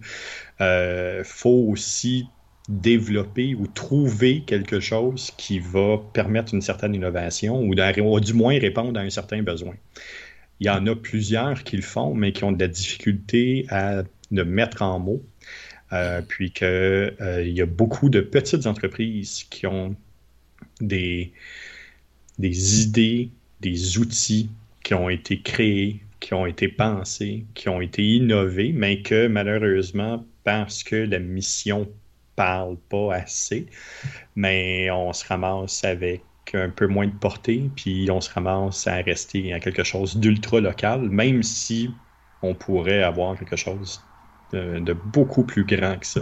[0.58, 2.26] il euh, faut aussi
[2.68, 8.58] développer ou trouver quelque chose qui va permettre une certaine innovation ou, ou du moins
[8.58, 9.74] répondre à un certain besoin.
[10.60, 14.02] Il y en a plusieurs qui le font, mais qui ont de la difficulté à
[14.30, 15.22] le mettre en mots
[15.94, 19.94] euh, puis qu'il euh, y a beaucoup de petites entreprises qui ont
[20.80, 21.32] des,
[22.38, 23.30] des idées,
[23.60, 24.50] des outils
[24.82, 30.26] qui ont été créés, qui ont été pensés, qui ont été innovés, mais que malheureusement,
[30.42, 31.88] parce que la mission
[32.34, 33.66] parle pas assez,
[34.34, 36.22] mais on se ramasse avec
[36.54, 40.60] un peu moins de portée, puis on se ramasse à rester à quelque chose d'ultra
[40.60, 41.90] local, même si
[42.42, 44.02] on pourrait avoir quelque chose
[44.54, 46.20] de, beaucoup plus grand que ça.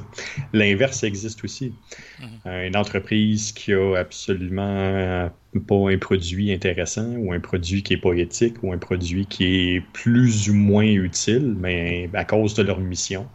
[0.52, 1.74] L'inverse existe aussi.
[2.20, 2.66] Mhm.
[2.66, 5.30] Une entreprise qui a absolument
[5.66, 9.44] pas un produit intéressant ou un produit qui est pas éthique ou un produit qui
[9.44, 13.26] est plus ou moins utile, mais à cause de leur mission,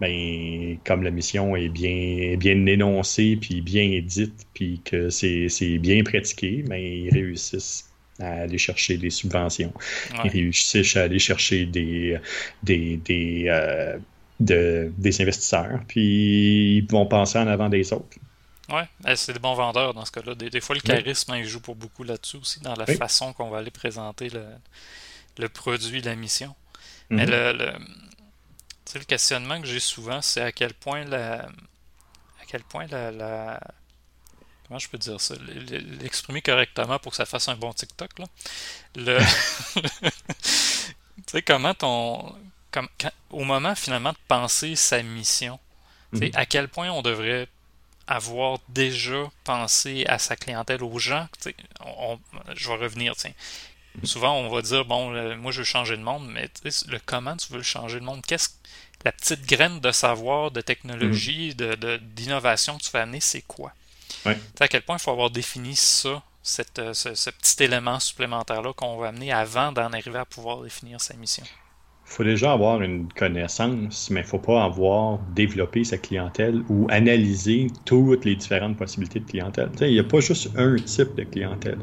[0.00, 6.02] ben, comme la mission est bien, bien énoncée, puis bien dite, puis que c'est bien
[6.04, 7.88] pratiqué, ben, ils réussissent
[8.20, 9.72] à aller chercher des subventions.
[10.24, 12.18] Ils réussissent à aller chercher des,
[12.62, 13.98] des, des, euh,
[14.40, 18.16] des investisseurs, puis ils vont passer en avant des autres.
[18.70, 20.34] Oui, ben, c'est des bons vendeurs dans ce cas-là.
[20.34, 23.58] Des, fois, le charisme, il joue pour beaucoup là-dessus aussi, dans la façon qu'on va
[23.58, 24.44] aller présenter le,
[25.38, 26.54] le produit, la mission.
[27.08, 27.30] Mais mhm.
[27.30, 27.72] le, le,
[28.94, 31.46] le questionnement que j'ai souvent, c'est à quel point la.
[32.40, 33.58] À quel point la,
[34.66, 35.34] comment je peux dire ça,
[36.00, 38.18] l'exprimer correctement pour que ça fasse un bon TikTok.
[38.18, 38.26] Là.
[38.96, 39.18] Le,
[40.42, 42.34] tu sais, comment ton.
[42.70, 42.88] Comme,
[43.30, 45.58] au moment finalement de penser sa mission,
[46.12, 46.30] mhm.
[46.34, 47.48] à quel point on devrait
[48.06, 51.28] avoir déjà pensé à sa clientèle, aux gens.
[52.54, 53.14] je vais revenir.
[54.04, 56.48] Souvent, on va dire bon, moi je veux changer le monde, mais
[56.88, 58.50] le comment tu veux changer le monde Qu'est-ce
[59.04, 63.72] la petite graine de savoir, de technologie, de, d'innovation que tu vas amener, c'est quoi?
[64.60, 68.96] À quel point il faut avoir défini ça, cette, ce, ce petit élément supplémentaire-là qu'on
[68.96, 71.44] va amener avant d'en arriver à pouvoir définir sa mission
[72.08, 76.86] faut déjà avoir une connaissance, mais il ne faut pas avoir développé sa clientèle ou
[76.90, 79.70] analyser toutes les différentes possibilités de clientèle.
[79.80, 81.78] il n'y a pas juste un type de clientèle.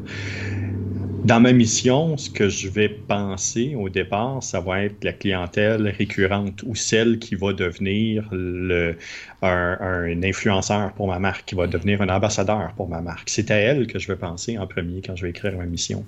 [1.24, 5.88] Dans ma mission, ce que je vais penser au départ, ça va être la clientèle
[5.88, 8.98] récurrente ou celle qui va devenir le,
[9.42, 13.30] un, un, influenceur pour ma marque, qui va devenir un ambassadeur pour ma marque.
[13.30, 16.06] C'est à elle que je vais penser en premier quand je vais écrire ma mission.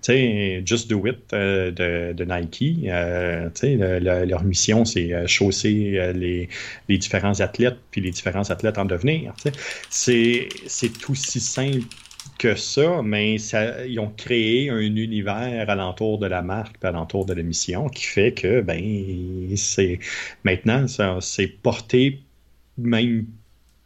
[0.00, 6.48] Sais, Just Do It euh, de, Nike, euh, sais, leur mission, c'est euh, chausser les,
[6.88, 9.34] les, différents athlètes, puis les différents athlètes en devenir.
[9.90, 10.48] C'est
[11.08, 11.86] aussi simple
[12.38, 13.36] que ça, mais
[13.88, 18.32] ils ont créé un univers alentour de la marque, alentour de la mission, qui fait
[18.32, 19.98] que, ben, c'est
[20.44, 20.86] maintenant,
[21.20, 22.20] c'est porté
[22.76, 23.26] même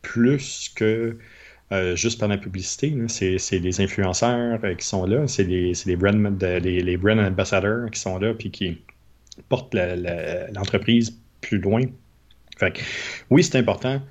[0.03, 1.17] plus que
[1.73, 2.95] euh, juste par la publicité.
[3.09, 7.91] C'est les influenceurs euh, qui sont là, c'est les, les, brand, les, les brand ambassadors
[7.91, 8.79] qui sont là puis qui
[9.49, 9.75] portent
[10.53, 11.83] l'entreprise plus loin.
[12.59, 12.79] Fait
[13.31, 14.03] oui, c'est important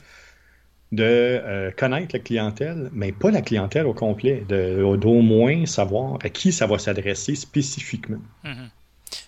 [0.92, 6.30] de euh, connaître la clientèle, mais pas la clientèle au complet, d'au moins savoir à
[6.30, 8.20] qui ça va s'adresser spécifiquement.
[8.44, 8.70] Il mm-hmm.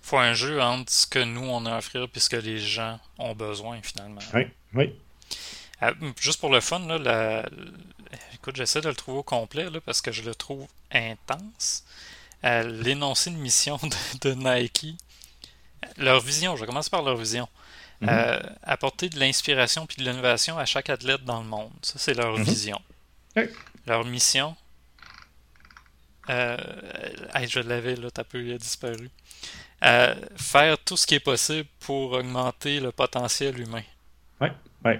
[0.01, 2.57] faut un jeu entre ce que nous on a à offrir et ce que les
[2.57, 4.21] gens ont besoin finalement.
[4.33, 4.95] Oui, oui.
[6.19, 7.45] juste pour le fun, là, la,
[8.43, 11.85] Écoute, j'essaie de le trouver au complet là, parce que je le trouve intense.
[12.43, 13.79] Euh, l'énoncé de mission
[14.21, 14.97] de, Nike,
[15.97, 17.47] leur vision, je commence par leur vision.
[18.01, 18.09] Mhm.
[18.11, 21.71] Euh, apporter de l'inspiration puis de l'innovation à chaque athlète dans le monde.
[21.83, 22.43] Ça, c'est leur mhm.
[22.43, 22.81] vision.
[23.87, 24.57] Leur mission.
[26.29, 26.57] Euh,
[27.47, 29.09] je l'avais, là, t'as peu, il a disparu.
[30.35, 33.83] faire tout ce qui est possible pour augmenter le potentiel humain.
[34.41, 34.49] Oui,
[34.83, 34.95] oui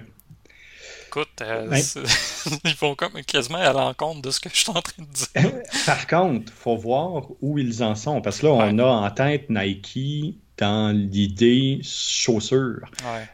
[1.14, 1.70] écoute, euh,
[2.64, 5.52] ils vont comme quasiment à l'encontre de ce que je suis en train de dire.
[5.86, 8.20] Par contre, il faut voir où ils en sont.
[8.20, 12.88] Parce que là, on a en tête Nike dans l'idée chaussures.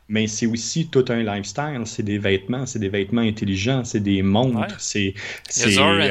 [0.08, 1.82] Mais c'est aussi tout un lifestyle.
[1.84, 4.74] C'est des vêtements, c'est des vêtements intelligents, c'est des montres.
[4.78, 5.14] C'est
[5.48, 6.06] c'est euh, énormément.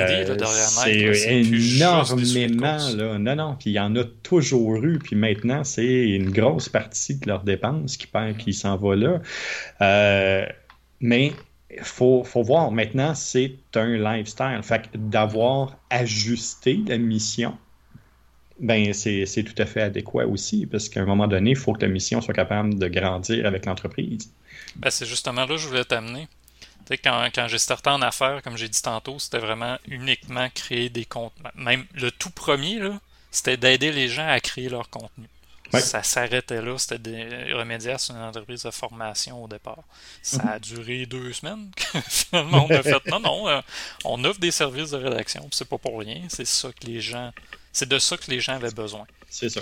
[2.96, 3.18] Là.
[3.18, 3.56] Non, non.
[3.60, 5.00] Puis il y en a toujours eu.
[5.00, 9.22] Puis maintenant, c'est une grosse partie de leurs dépenses qui, qui s'en va là.
[9.82, 10.46] Euh,
[11.02, 11.34] mais
[11.72, 14.60] il faut, voir, maintenant, c'est un lifestyle.
[14.64, 17.58] Fait d'avoir ajusté la mission,
[18.60, 21.82] ben c'est tout à fait adéquat aussi, parce qu'à un moment donné, il faut que
[21.82, 24.32] la mission soit capable de grandir avec l'entreprise.
[24.76, 26.28] Ben, c'est justement là que je voulais t'amener.
[27.04, 31.06] Quand, quand j'ai starté en affaires, comme j'ai dit tantôt, c'était vraiment uniquement créer des
[31.06, 31.34] comptes.
[31.54, 32.80] Même le tout premier,
[33.30, 35.28] c'était d'aider les gens à créer leur contenu.
[35.74, 36.78] Ça s'arrêtait là.
[36.78, 39.84] C'était des remédiaires sur une entreprise de formation au départ.
[40.22, 41.72] Ça a duré deux semaines.
[42.08, 43.62] Finalement, on a fait non, non, euh,
[44.06, 45.48] on offre des services de rédaction.
[45.52, 46.24] C'est pas pour rien.
[46.30, 47.32] C'est ça que les gens.
[47.72, 49.06] C'est de ça que les gens avaient besoin.
[49.30, 49.62] C'est ça.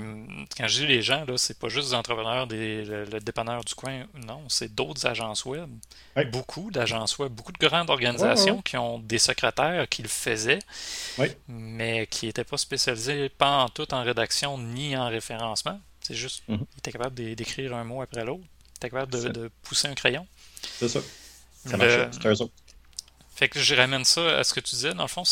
[0.00, 3.64] Puis quand je dis les gens, là, c'est pas juste des entrepreneurs, des, le, dépanneur
[3.64, 5.70] du coin, non, c'est d'autres agences web.
[6.32, 10.58] Beaucoup d'agences web, beaucoup de grandes organisations qui ont des secrétaires qui le faisaient,
[11.48, 15.80] mais qui n'étaient pas spécialisés pas en tout en rédaction ni en référencement.
[16.00, 16.58] C'est juste, mm-hmm.
[16.74, 20.26] ils étaient capables d'écrire un mot après l'autre, ils étaient capables de, pousser un crayon.
[20.78, 21.00] C'est ça.
[21.66, 22.52] Ça eux autres.
[23.34, 24.94] Fait que je ramène ça à ce que tu disais.
[24.94, 25.24] Dans le fond,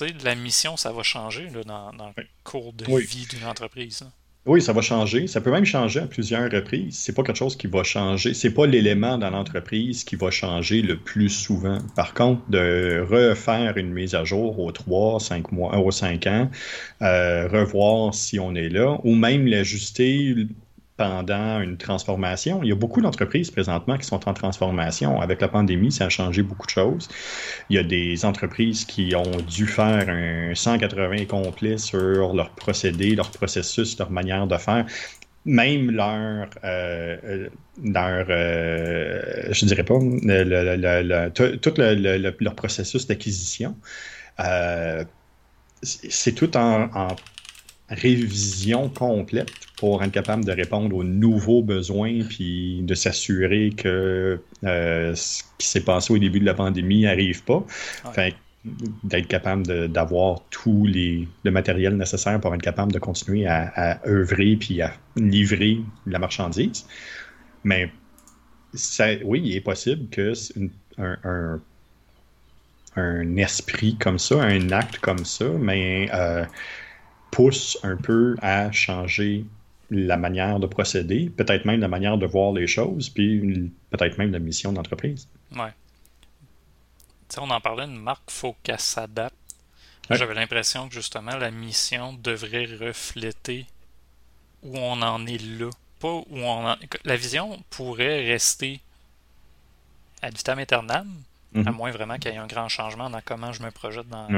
[0.00, 4.04] la mission, ça va changer là, dans, le cours de vie d'une entreprise.
[4.46, 5.26] Oui, ça va changer.
[5.26, 6.98] Ça peut même changer à plusieurs reprises.
[6.98, 8.34] C'est pas quelque chose qui va changer.
[8.34, 11.78] C'est pas l'élément dans l'entreprise qui va changer le plus souvent.
[11.96, 16.50] Par contre, de refaire une mise à jour aux 3, 5 mois, aux 5 ans,
[17.00, 20.34] euh, revoir si on est là, ou même l'ajuster
[20.96, 22.62] pendant une transformation.
[22.62, 25.20] Il y a beaucoup d'entreprises présentement qui sont en transformation.
[25.20, 27.08] Avec la pandémie, ça a changé beaucoup de choses.
[27.68, 33.14] Il y a des entreprises qui ont dû faire un 180 complet sur leurs procédés,
[33.16, 34.86] leur processus, leur manière de faire
[35.46, 37.48] même leur, euh,
[37.82, 39.98] leur euh, je dirais pas,
[41.58, 41.74] tout
[42.40, 43.76] leur processus d'acquisition.
[44.40, 45.04] Euh,
[45.82, 47.08] c'est tout en, en,
[47.90, 49.50] révision complète
[49.84, 55.66] pour être capable de répondre aux nouveaux besoins puis de s'assurer que euh, ce qui
[55.66, 57.62] s'est passé au début de la pandémie n'arrive pas.
[59.02, 64.56] d'être capable d'avoir tout les, le matériel nécessaire pour être capable de continuer à, œuvrer
[64.56, 66.86] puis à livrer la marchandise.
[67.62, 67.90] Mais
[68.72, 70.32] ça, oui, il est possible que
[70.96, 71.60] un,
[72.96, 76.42] un, esprit comme ça, un acte comme ça, mais euh,
[77.30, 79.44] pousse un peu à changer
[79.90, 84.32] la manière de procéder, peut-être même la manière de voir les choses, puis peut-être même
[84.32, 85.28] la mission d'entreprise.
[85.52, 85.72] Ouais.
[87.28, 89.34] sais, on en parlait, une marque, faut qu'elle s'adapte.
[90.10, 93.66] J'avais l'impression que justement la mission devrait refléter
[94.62, 95.70] où on en est là.
[95.98, 96.76] Pas où on en...
[97.04, 98.80] La vision pourrait rester
[100.20, 101.08] ad vitam aeternam,
[101.54, 101.70] à mhm.
[101.70, 104.28] moins vraiment qu'il y ait un grand changement dans comment je me projette dans,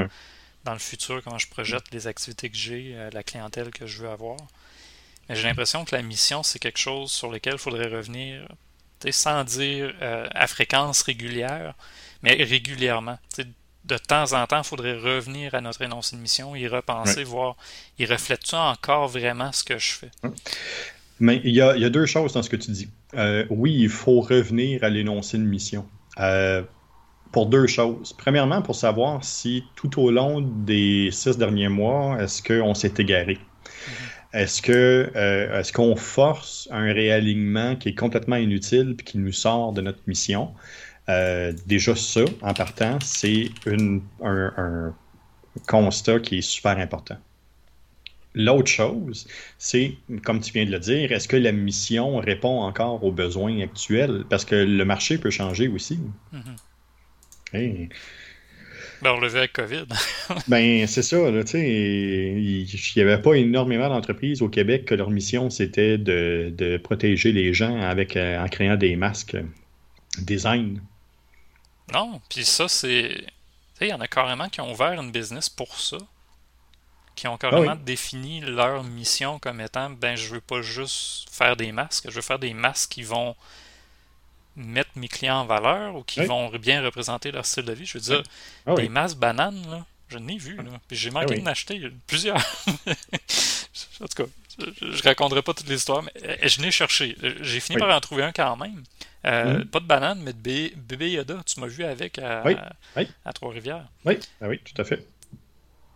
[0.64, 4.02] dans le futur, comment je projette les activités que j'ai, euh, la clientèle que je
[4.02, 4.36] veux avoir.
[5.28, 8.46] Mais j'ai l'impression que la mission, c'est quelque chose sur lequel il faudrait revenir,
[9.10, 11.74] sans dire euh, à fréquence régulière,
[12.22, 13.18] mais régulièrement.
[13.84, 17.56] de temps en temps, il faudrait revenir à notre énoncé de mission, y repenser, voir,
[17.98, 20.10] il reflète-tu encore vraiment ce que je fais?
[21.18, 22.88] Mais il y, a, deux choses dans ce que tu dis.
[23.14, 25.86] Euh, oui, il faut revenir à l'énoncé de mission.
[26.18, 26.62] Euh,
[27.32, 28.12] pour deux choses.
[28.12, 33.38] Premièrement, pour savoir si tout au long des six derniers mois, est-ce qu'on s'est égaré?
[34.36, 39.32] Est-ce que euh, est-ce qu'on force un réalignement qui est complètement inutile et qui nous
[39.32, 40.52] sort de notre mission?
[41.08, 44.94] Euh, déjà ça, en partant, c'est un, un,
[45.66, 47.16] constat qui est super important.
[48.34, 53.02] L'autre chose, c'est, comme tu viens de le dire, est-ce que la mission répond encore
[53.02, 54.24] aux besoins actuels?
[54.28, 55.98] Parce que le marché peut changer aussi.
[57.54, 57.88] Mm-hmm.
[59.02, 59.86] Ben, on vu avec COVID.
[60.48, 61.30] ben, c'est ça.
[61.30, 67.32] Là, il n'y avait pas énormément d'entreprises au Québec que leur mission, c'était de, protéger
[67.32, 69.36] les gens avec, euh, en créant des masques
[70.18, 70.80] design.
[71.92, 73.26] Non, puis ça, c'est.
[73.80, 75.98] Il y en a carrément qui ont ouvert une business pour ça.
[77.14, 81.56] Qui ont carrément ah défini leur mission comme étant ben, je veux pas juste faire
[81.56, 83.34] des masques, je veux faire des masques qui vont
[84.56, 87.86] mettre mes clients en valeur ou qui vont bien représenter leur style de vie.
[87.86, 88.22] Je veux dire,
[88.66, 90.56] ah des masses bananes, là, je n'ai vu.
[90.56, 90.64] Là.
[90.88, 92.36] Puis j'ai manqué ah d'en acheter plusieurs.
[94.00, 97.16] en tout cas, je, ne raconterai pas toute l'histoire, mais euh, je n'ai cherché.
[97.40, 98.82] J'ai fini par en trouver un quand même.
[99.26, 99.64] Euh, mm-hmm.
[99.66, 101.42] Pas de banane, mais de bébé, Yoda.
[101.44, 102.44] Tu m'as vu avec à,
[103.24, 103.86] à, Trois-Rivières.
[104.04, 104.18] Oui.
[104.40, 104.98] Ah oui, tout à fait.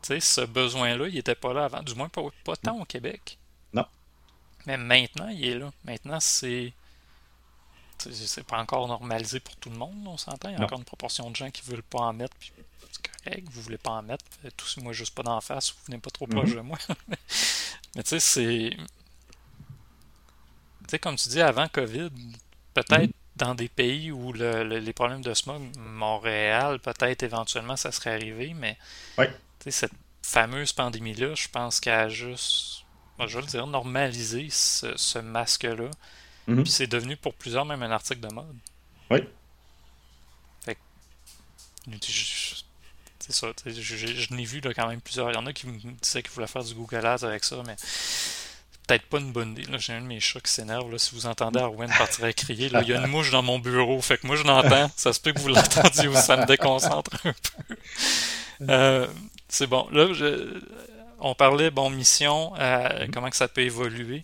[0.02, 1.82] Tu sais, ce besoin-là, il n'était pas là avant.
[1.82, 3.38] Du moins, pas, pas tant au Québec.
[3.72, 3.84] Non.
[4.66, 5.70] Mais maintenant, il est là.
[5.84, 6.72] Maintenant, c'est
[8.00, 10.48] c'est pas encore normalisé pour tout le monde, on s'entend.
[10.48, 12.52] Il y a encore une proportion de gens qui veulent pas en mettre, puis
[12.90, 14.24] c'est correct, vous voulez pas en mettre.
[14.56, 16.56] Tous, moi, juste pas d'en face, vous venez pas trop proche mhm.
[16.56, 16.78] de moi.
[17.96, 18.70] Mais tu sais, c'est.
[18.76, 18.86] Tu
[20.88, 22.10] sais, comme tu dis, avant COVID,
[22.74, 23.12] peut-être mhm.
[23.36, 28.78] dans des pays où les problèmes de smog, Montréal, peut-être éventuellement ça serait arrivé, mais
[29.68, 32.84] cette fameuse pandémie-là, je pense qu'elle a juste,
[33.18, 35.90] je vais le dire, normalisé ce masque-là.
[36.50, 36.62] Mhm.
[36.62, 38.56] Puis c'est devenu pour plusieurs même un article de mode.
[39.10, 39.20] Oui.
[40.64, 40.76] Fait
[43.18, 43.48] c'est ça.
[43.64, 45.30] Je, n'ai vu là, quand même plusieurs.
[45.30, 47.56] Il y en a qui me disaient qu'ils voulaient faire du Google Ads avec ça,
[47.66, 47.76] mais
[48.86, 49.64] peut-être pas une bonne idée.
[49.78, 50.96] J'ai un de mes chats qui s'énerve.
[50.98, 54.00] Si vous entendez Arwen partir à crier, il y a une mouche dans mon bureau.
[54.00, 54.90] Fait que moi, je l'entends.
[54.96, 57.76] Ça se peut que vous l'entendiez ou ça me déconcentre un peu.
[58.68, 59.06] Euh,
[59.48, 59.88] c'est bon.
[59.90, 60.06] Là,
[61.20, 63.10] on parlait, bon, mission, euh, mhm.
[63.12, 64.22] comment que ça peut évoluer.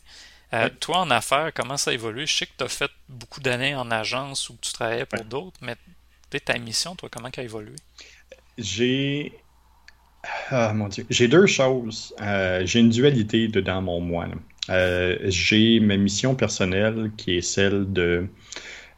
[0.54, 2.26] Euh, toi, en affaires, comment ça a évolué?
[2.26, 5.58] Je sais que tu as fait beaucoup d'années en agence ou tu travaillais pour d'autres,
[5.60, 5.74] mais
[6.40, 7.76] ta mission, toi, comment elle a évolué?
[8.58, 9.32] J'ai.
[10.50, 11.06] Ah, mon Dieu.
[11.10, 12.14] J'ai deux choses.
[12.20, 14.26] Euh, j'ai une dualité dedans mon moi.
[14.70, 18.26] Euh, j'ai ma mission personnelle qui est celle de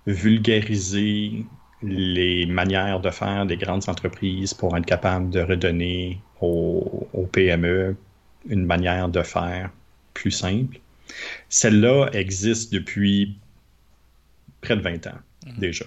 [0.07, 1.45] vulgariser
[1.83, 7.97] les manières de faire des grandes entreprises pour être capable de redonner aux, PME
[8.49, 9.71] une manière de faire
[10.15, 10.81] plus simple.
[11.49, 13.37] Celle-là existe depuis
[14.61, 15.59] près de 20 ans mhm.
[15.59, 15.85] déjà.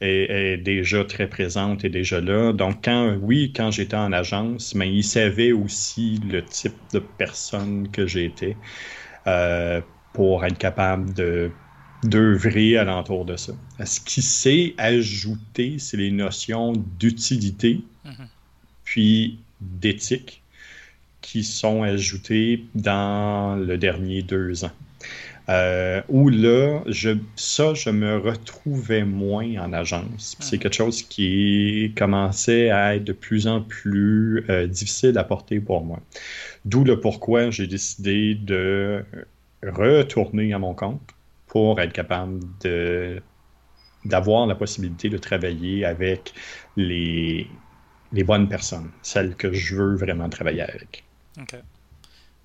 [0.00, 2.52] Et est déjà très présente et déjà là.
[2.52, 7.90] Donc, quand, oui, quand j'étais en agence, mais ils savaient aussi le type de personne
[7.90, 8.56] que j'étais
[9.26, 9.80] euh,
[10.12, 11.50] pour être capable de
[12.02, 13.54] d'œuvrer alentour de ça.
[13.82, 18.28] Ce qui s'est ajouté, c'est les notions d'utilité, mhm.
[18.84, 20.43] puis d'éthique,
[21.24, 24.70] qui sont ajoutées dans le dernier deux ans.
[25.48, 30.36] Euh, où là, je, ça, je me retrouvais moins en agence.
[30.40, 30.62] C'est mhm.
[30.62, 35.82] quelque chose qui commençait à être de plus en plus euh, difficile à porter pour
[35.82, 36.00] moi.
[36.66, 39.04] D'où le pourquoi j'ai décidé de
[39.62, 41.10] retourner à mon compte
[41.46, 43.20] pour être capable de
[44.04, 46.34] d'avoir la possibilité de travailler avec
[46.76, 47.46] les,
[48.12, 51.04] les bonnes personnes, celles que je veux vraiment travailler avec.
[51.40, 51.56] OK.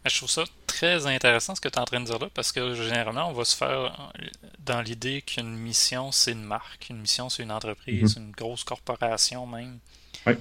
[0.06, 2.52] Je trouve ça très intéressant ce que tu es en train de dire là, parce
[2.52, 4.14] que généralement, on va se faire
[4.60, 6.90] dans l'idée qu'une mission, c'est une marque.
[6.90, 8.24] Une mission, c'est une entreprise, mhm.
[8.24, 9.80] une grosse corporation même.
[10.26, 10.34] Oui.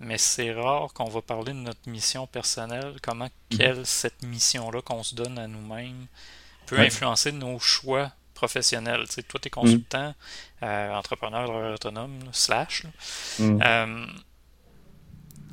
[0.00, 3.58] Mais c'est rare qu'on va parler de notre mission personnelle, comment mhm.
[3.58, 6.06] quelle cette mission-là qu'on se donne à nous-mêmes
[6.66, 9.06] peut influencer nos choix professionnels.
[9.08, 10.14] Tu toi, tu es consultant,
[10.62, 12.84] euh, entrepreneur autonome, slash.
[13.40, 14.06] Euh,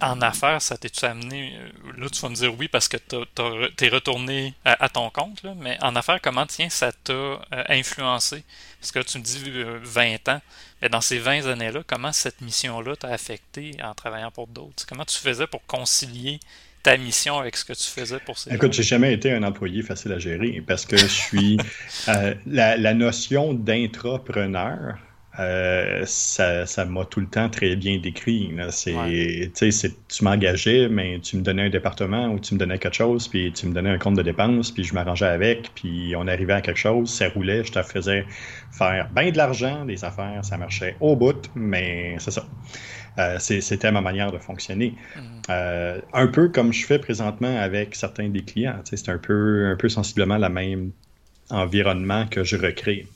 [0.04, 1.54] en affaires, ça t'est-tu amené.
[1.58, 5.44] Euh, là, tu vas me dire oui parce que tu es retourné à, ton compte,
[5.58, 7.40] mais en affaires, comment tiens, ça t'a
[7.70, 8.44] influencé?
[8.80, 9.42] Parce que tu me dis
[9.84, 10.42] 20 ans,
[10.82, 14.86] mais dans ces 20 années-là, comment cette mission-là t'a affecté en travaillant pour d'autres?
[14.88, 16.40] Comment tu faisais pour concilier
[16.84, 19.82] ta mission avec ce que tu faisais pour ces Écoute, j'ai jamais été un employé
[19.82, 21.58] facile à gérer parce que je suis.
[22.10, 24.98] Euh, la, notion d'intrapreneur,
[25.40, 28.54] euh, ça, m'a tout le temps très bien décrit.
[28.70, 28.94] C'est,
[30.08, 33.52] tu m'engageais, mais tu me donnais un département ou tu me donnais quelque chose, puis
[33.52, 36.62] tu me donnais un compte de dépenses, puis je m'arrangeais avec, puis on arrivait à
[36.62, 38.26] quelque chose, ça roulait, je te faisais
[38.72, 42.46] faire bien de l'argent, des affaires, ça marchait au bout, mais c'est ça.
[43.20, 44.96] Euh, c'était ma manière de fonctionner.
[45.16, 45.20] Mm.
[45.50, 48.80] Euh, un peu comme je fais présentement avec certains des clients.
[48.84, 50.92] C'est un peu, un peu sensiblement le même
[51.50, 53.08] environnement que je recrée.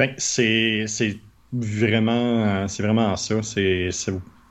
[0.00, 1.20] Euh, c'est
[1.52, 3.42] vraiment, c'est vraiment ça.
[3.42, 3.90] C'est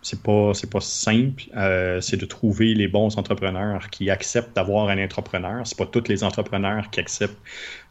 [0.08, 1.44] c'est pas c'est pas simple.
[1.58, 5.68] Euh, c'est de trouver les bons entrepreneurs qui acceptent d'avoir un entrepreneur.
[5.68, 7.42] C'est pas tous les entrepreneurs qui acceptent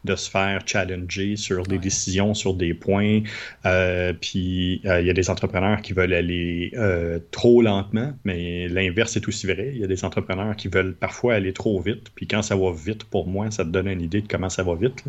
[0.03, 3.21] de se faire challenger sur des décisions, sur des points.
[3.65, 6.71] Euh, puis euh, il y a des entrepreneurs qui veulent aller
[7.31, 9.71] trop lentement, mais l'inverse est aussi vrai.
[9.73, 12.09] Il y a des entrepreneurs qui veulent parfois aller trop vite.
[12.15, 14.63] Puis quand ça va vite, pour moi, ça te donne une idée de comment ça
[14.63, 15.03] va vite.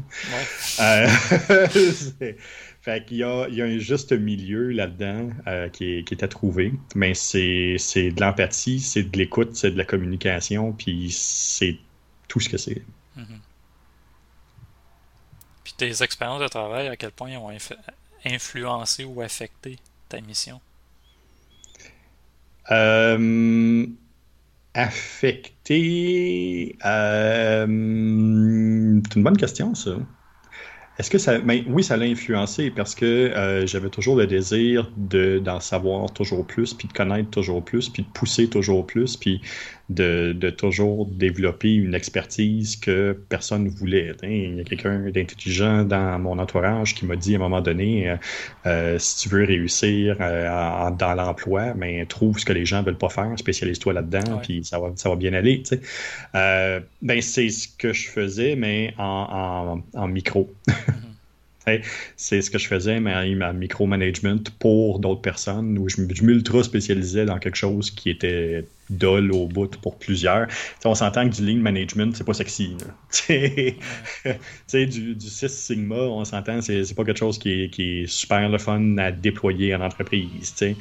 [2.81, 6.15] Fait qu'il y a, il y a un juste milieu là-dedans euh, qui, est, qui,
[6.15, 6.73] est, à trouver.
[6.95, 11.77] Mais c'est, c'est de l'empathie, c'est de l'écoute, c'est de la communication, puis c'est
[12.29, 12.83] tout ce que c'est.
[13.17, 13.41] Mm-hmm.
[15.65, 17.51] Puis tes expériences de travail, à quel point ils ont
[18.25, 19.77] influencé ou affecté
[20.09, 20.61] ta mission?
[22.71, 23.87] Euh,
[24.75, 26.77] affecté.
[26.85, 29.97] Euh, c'est une bonne question, ça.
[30.99, 31.39] Est-ce que ça.
[31.39, 36.13] Ben, oui, ça l'a influencé parce que euh, j'avais toujours le désir de, d'en savoir
[36.13, 39.41] toujours plus, puis de connaître toujours plus, puis de pousser toujours plus, puis
[39.89, 44.15] de, de toujours développer une expertise que personne ne voulait.
[44.23, 48.11] Il y a quelqu'un d'intelligent dans mon entourage qui m'a dit à un moment donné
[48.11, 48.17] euh,
[48.67, 52.99] euh, si tu veux réussir dans l'emploi, mais ben, trouve ce que les gens veulent
[52.99, 55.63] pas faire, spécialise-toi là-dedans, puis ça va, ça va bien aller.
[56.35, 60.51] ben, c'est ce que je faisais, mais en, en, en micro.
[62.17, 67.25] C'est ce que je faisais, mais ma micromanagement pour d'autres personnes où je, m'ultra spécialisais
[67.25, 70.47] dans quelque chose qui était dol au bout pour plusieurs.
[70.85, 72.77] on s'entend que du lean management, c'est pas sexy.
[73.29, 78.07] du, du 6 Sigma, on s'entend, c'est, c'est pas quelque chose qui est, qui est,
[78.07, 80.55] super le fun à déployer en entreprise.
[80.63, 80.75] Mm.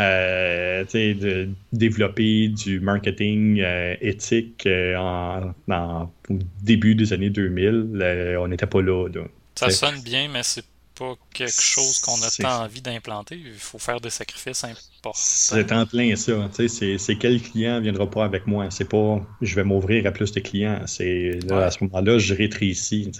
[0.00, 8.48] Euh, de développer du marketing euh, éthique euh, en, au début des années 2000, on
[8.48, 9.08] n'était pas là.
[9.08, 9.22] là.
[9.60, 10.64] Ça sonne bien, mais c'est
[10.98, 13.34] pas quelque chose qu'on a tant envie d'implanter.
[13.36, 15.12] Il faut faire des sacrifices importants.
[15.14, 16.50] C'est en plein ça.
[16.52, 18.70] C'est quel client viendra pas avec moi?
[18.70, 20.82] C'est pas je vais m'ouvrir à plus de clients.
[20.86, 23.10] C'est à ce moment-là, je rétrécis.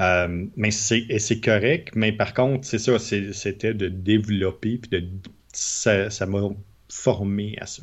[0.00, 1.90] Euh, mais c'est correct.
[1.94, 2.98] Mais par contre, c'est ça.
[2.98, 5.08] C'était de développer puis de
[5.52, 6.48] ça m'a
[6.88, 7.82] formé à ça.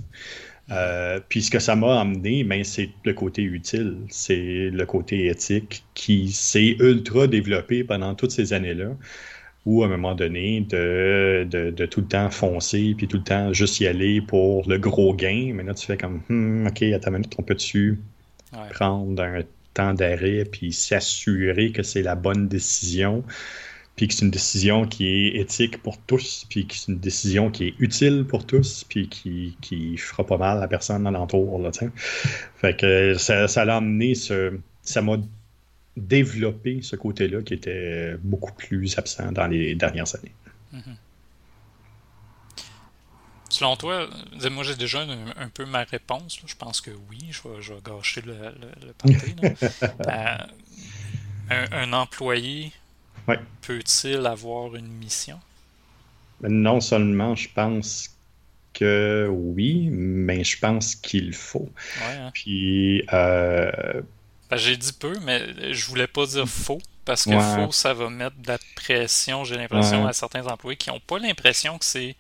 [0.72, 5.28] Euh, puis ce que ça m'a amené, ben, c'est le côté utile, c'est le côté
[5.28, 8.90] éthique qui s'est ultra développé pendant toutes ces années-là.
[9.66, 13.52] ou à un moment donné de, de, tout le temps foncer, puis tout le temps
[13.52, 15.52] juste y aller pour le gros gain.
[15.54, 18.00] Mais là, tu fais comme, hmm, OK, à ta minute, on peut-tu
[18.72, 19.42] prendre un
[19.74, 23.24] temps d'arrêt, puis s'assurer que c'est la bonne décision,
[23.98, 27.52] puis que c'est une décision qui est éthique pour tous, puis que c'est une décision
[27.52, 31.60] qui est utile pour tous, puis qui, qui fera pas mal à personne alentour.
[31.60, 31.72] Là,
[32.56, 34.58] fait que ça, ça l'a amené ce.
[34.84, 35.18] Ça m'a
[35.98, 40.34] développer ce côté-là qui était beaucoup plus absent dans les dernières années.
[40.72, 40.96] Mhm.
[43.50, 44.08] Selon toi,
[44.52, 45.02] moi j'ai déjà
[45.38, 46.40] un, peu ma réponse.
[46.46, 48.94] Je pense que oui, je vais, gâcher le, le,
[51.52, 52.72] euh, un, employé
[53.62, 55.40] peut-il avoir une mission?
[56.42, 58.10] Non seulement je pense
[58.74, 61.70] que oui, mais je pense qu'il faut.
[62.04, 62.30] Hein.
[62.34, 64.02] Puis euh,
[64.50, 66.80] ben, j'ai dit peu, mais je voulais pas dire faux.
[67.06, 70.90] Parce que faux, ça va mettre de la pression, j'ai l'impression, à certains employés qui
[70.90, 72.16] n'ont pas l'impression que c'est.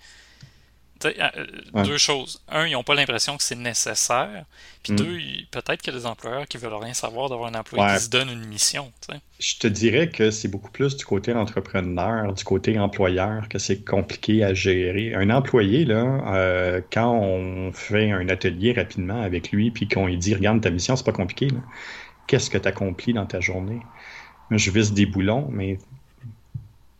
[1.05, 2.41] Euh, deux choses.
[2.49, 4.45] Un, ils n'ont pas l'impression que c'est nécessaire.
[4.83, 4.95] Puis mm.
[4.95, 5.19] deux,
[5.51, 8.09] peut-être qu'il y a des employeurs qui veulent rien savoir d'avoir un employé qui se
[8.09, 8.91] donne une mission.
[9.39, 13.83] Je te dirais que c'est beaucoup plus du côté entrepreneur, du côté employeur, que c'est
[13.83, 15.13] compliqué à gérer.
[15.13, 20.17] Un employé, là, euh, quand on fait un atelier rapidement avec lui, puis qu'on lui
[20.17, 21.47] dit Regarde, ta mission, c'est pas compliqué.
[22.27, 23.79] Qu'est-ce que tu accomplis dans ta journée?
[24.51, 25.77] Je vise des boulons, mais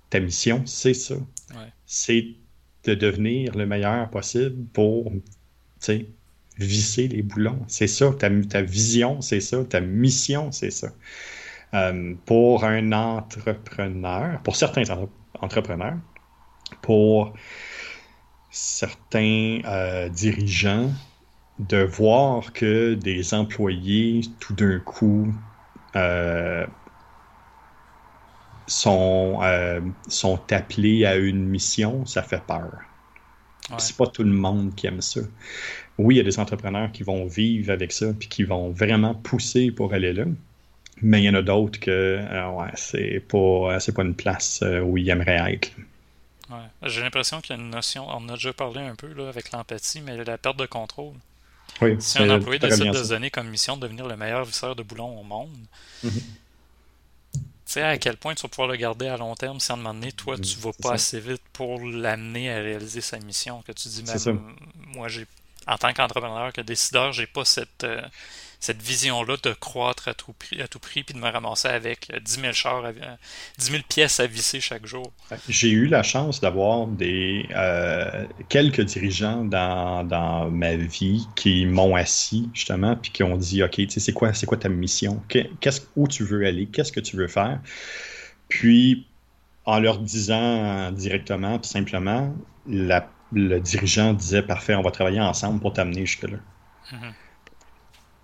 [0.10, 1.16] ta mission, c'est ça.
[1.86, 2.36] C'est
[2.88, 5.12] de devenir le meilleur possible pour
[6.58, 7.60] visser les boulons.
[7.68, 10.90] C'est ça, ta, ta vision, c'est ça, ta mission, c'est ça.
[11.74, 14.84] Euh, pour un entrepreneur, pour certains
[15.42, 15.98] entrepreneurs,
[16.82, 17.34] pour
[18.50, 20.92] certains euh, dirigeants,
[21.60, 25.34] de voir que des employés, tout d'un coup,
[25.96, 26.66] euh,
[28.68, 32.74] sont, euh, sont appelés à une mission, ça fait peur.
[33.80, 35.20] C'est pas tout le monde qui aime ça.
[35.98, 39.14] Oui, il y a des entrepreneurs qui vont vivre avec ça puis qui vont vraiment
[39.14, 40.24] pousser pour aller là.
[41.02, 44.98] Mais il y en a d'autres que euh, ouais, c'est pas, pas une place où
[44.98, 45.72] ils aimeraient être.
[46.84, 49.28] J'ai l'impression qu'il y a une notion, on en a déjà parlé un peu là,
[49.28, 51.16] avec l'empathie, mais la perte de contrôle
[52.00, 54.84] si un employé décide de se donner comme mission de devenir le meilleur visseur de
[54.84, 55.58] boulons au monde,
[56.04, 56.12] mhm.
[57.68, 59.76] Tu sais à quel point tu vas pouvoir le garder à long terme si à
[59.76, 63.62] un moment donné, toi, tu vas pas assez vite pour l'amener à réaliser sa mission.
[63.68, 64.56] Que tu dis, même,
[64.96, 65.28] moi, j'ai
[65.68, 68.02] en tant qu'entrepreneur, que décideur, j'ai pas cette, euh,
[68.60, 72.12] cette vision-là de croître à tout prix, à tout prix puis de me ramasser avec
[72.24, 72.84] 10 000, chars
[73.58, 75.12] 10 000 pièces à visser chaque jour.
[75.48, 82.50] J'ai eu la chance d'avoir des euh, quelques dirigeants dans, ma vie qui m'ont assis
[82.54, 85.22] justement puis qui ont dit OK, c'est quoi, c'est quoi ta mission?
[85.28, 86.68] Qu'est-ce, où tu veux aller?
[86.68, 87.60] Qu'est-ce que tu veux faire?
[88.48, 89.06] Puis
[89.66, 92.34] en leur disant directement, tout simplement,
[93.32, 96.38] le dirigeant disait Parfait, on va travailler ensemble pour t'amener jusque-là.
[96.92, 97.14] Mm-hmm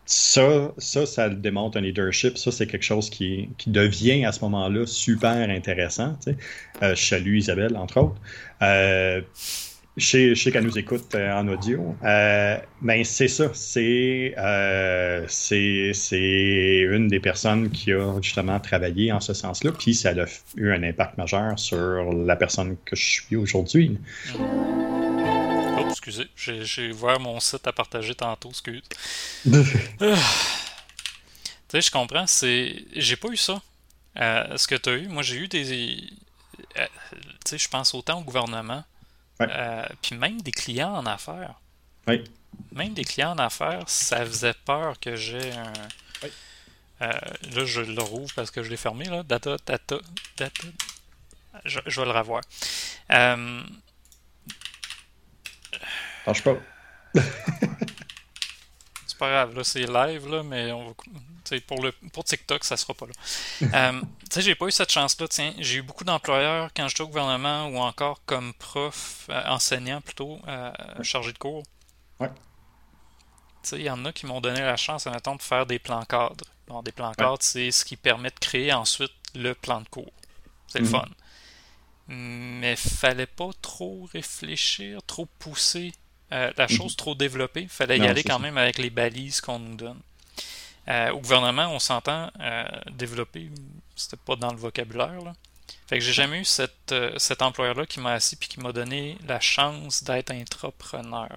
[0.05, 2.37] ça, ça, ça démontre un leadership.
[2.37, 6.15] Ça, c'est quelque chose qui, qui, devient à ce moment-là super intéressant.
[6.23, 6.37] Tu sais.
[6.83, 8.21] euh, je salue Isabelle, entre autres.
[8.61, 9.21] Euh,
[9.97, 11.95] je sais, qu'elle nous écoute euh, en audio.
[12.03, 13.49] Euh, ben, c'est ça.
[13.53, 15.91] C'est, euh, c'est,
[16.91, 19.71] une des personnes qui a justement travaillé en ce sens-là.
[19.71, 20.25] Puis ça a
[20.55, 23.99] eu un impact majeur sur la personne que je suis aujourd'hui
[25.93, 26.29] excusez.
[26.35, 28.83] J'ai ouvert mon site à partager tantôt, excuse.
[30.01, 30.15] Ah.
[31.69, 32.85] tu sais, je comprends, c'est.
[32.93, 33.61] J'ai pas eu ça.
[34.19, 35.97] Euh, ce que tu as eu, moi j'ai eu des.
[36.77, 36.85] Euh,
[37.45, 38.83] tu sais, je pense autant au gouvernement,
[39.41, 41.59] euh, puis même des clients en affaires.
[42.07, 42.23] Oui.
[42.71, 45.73] Même des clients en affaires, ça faisait peur que j'ai un.
[46.99, 49.23] là, je le rouvre parce que je l'ai fermé, là.
[49.23, 49.97] Data, data,
[50.37, 50.67] data.
[51.65, 52.41] Je, je vais le revoir.
[56.25, 56.55] Marche pas.
[59.07, 60.93] c'est pas grave, là, c'est live, là, mais on va.
[61.67, 63.13] Pour, le, pour TikTok, ça sera pas là.
[63.91, 65.27] euh, tu sais, j'ai pas eu cette chance-là.
[65.59, 70.39] J'ai eu beaucoup d'employeurs quand j'étais au gouvernement ou encore comme prof, euh, enseignant plutôt,
[70.47, 70.71] euh,
[71.01, 71.63] chargé de cours.
[72.19, 72.29] Ouais.
[73.63, 75.79] Tu sais, il y en a qui m'ont donné la chance, admettons, de faire des
[75.79, 76.45] plans cadres.
[76.67, 80.13] Bon, des plans cadres, c'est ce qui permet de créer ensuite le plan de cours.
[80.67, 80.91] C'est le mhm.
[80.91, 81.05] fun.
[82.07, 85.93] Mais fallait pas trop réfléchir, trop pousser
[86.31, 86.69] euh, la mhm.
[86.69, 87.61] chose trop développée.
[87.61, 89.99] Il fallait y aller quand même avec les balises qu'on nous donne.
[90.89, 93.49] Euh, au gouvernement, on s'entend euh, développer,
[93.95, 95.21] c'était pas dans le vocabulaire.
[95.23, 95.33] Là.
[95.87, 99.17] Fait que j'ai jamais eu cette, cet employeur-là qui m'a assis et qui m'a donné
[99.27, 101.29] la chance d'être entrepreneur.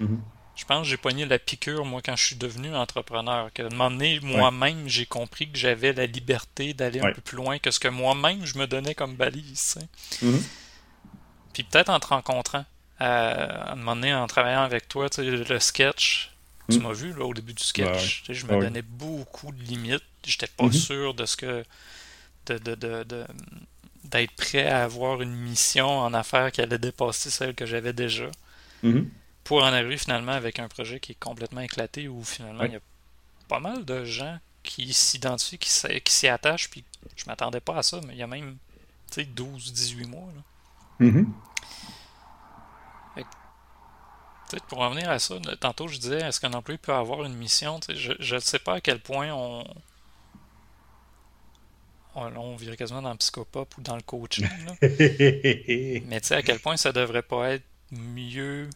[0.00, 0.20] Mhm.
[0.56, 3.52] je pense que j'ai pogné la piqûre, moi, quand je suis devenu entrepreneur.
[3.52, 7.20] Que, à un moment donné, moi-même, j'ai compris que j'avais la liberté d'aller un peu
[7.20, 9.78] plus loin que ce que moi-même, je me donnais comme balise.
[10.22, 10.42] Mm-hmm.
[11.52, 12.64] Puis peut-être en te rencontrant,
[13.00, 16.31] euh, à un moment donné, en travaillant avec toi, le sketch,
[16.70, 16.82] tu mm.
[16.82, 20.02] m'as vu là, au début du sketch, je me donnais beaucoup de limites.
[20.24, 20.72] J'étais pas mm-hmm.
[20.72, 21.64] sûr de ce que.
[22.46, 23.26] de, de, de,
[24.04, 28.30] d'être prêt à avoir une mission en affaires qui allait dépasser celle que j'avais déjà.
[28.84, 29.06] Mm-hmm
[29.44, 32.76] pour en arriver finalement avec un projet qui est complètement éclaté où finalement il y
[32.76, 32.80] a
[33.48, 36.84] pas mal de gens qui s'identifient, qui s'y attachent, puis
[37.16, 38.56] je m'attendais pas à ça, mais il y a même
[39.10, 40.28] 12-18 mois.
[40.34, 41.10] Là.
[44.56, 44.66] Mm-hmm.
[44.68, 47.80] pour revenir à ça, tantôt je disais, est-ce qu'un employé peut avoir une mission?
[47.88, 49.64] je ne sais pas à quel point on,
[52.14, 54.48] on, on virait quasiment dans le psychopop ou dans le coaching.
[54.82, 58.68] Mais tu sais, à quel point ça devrait pas être mieux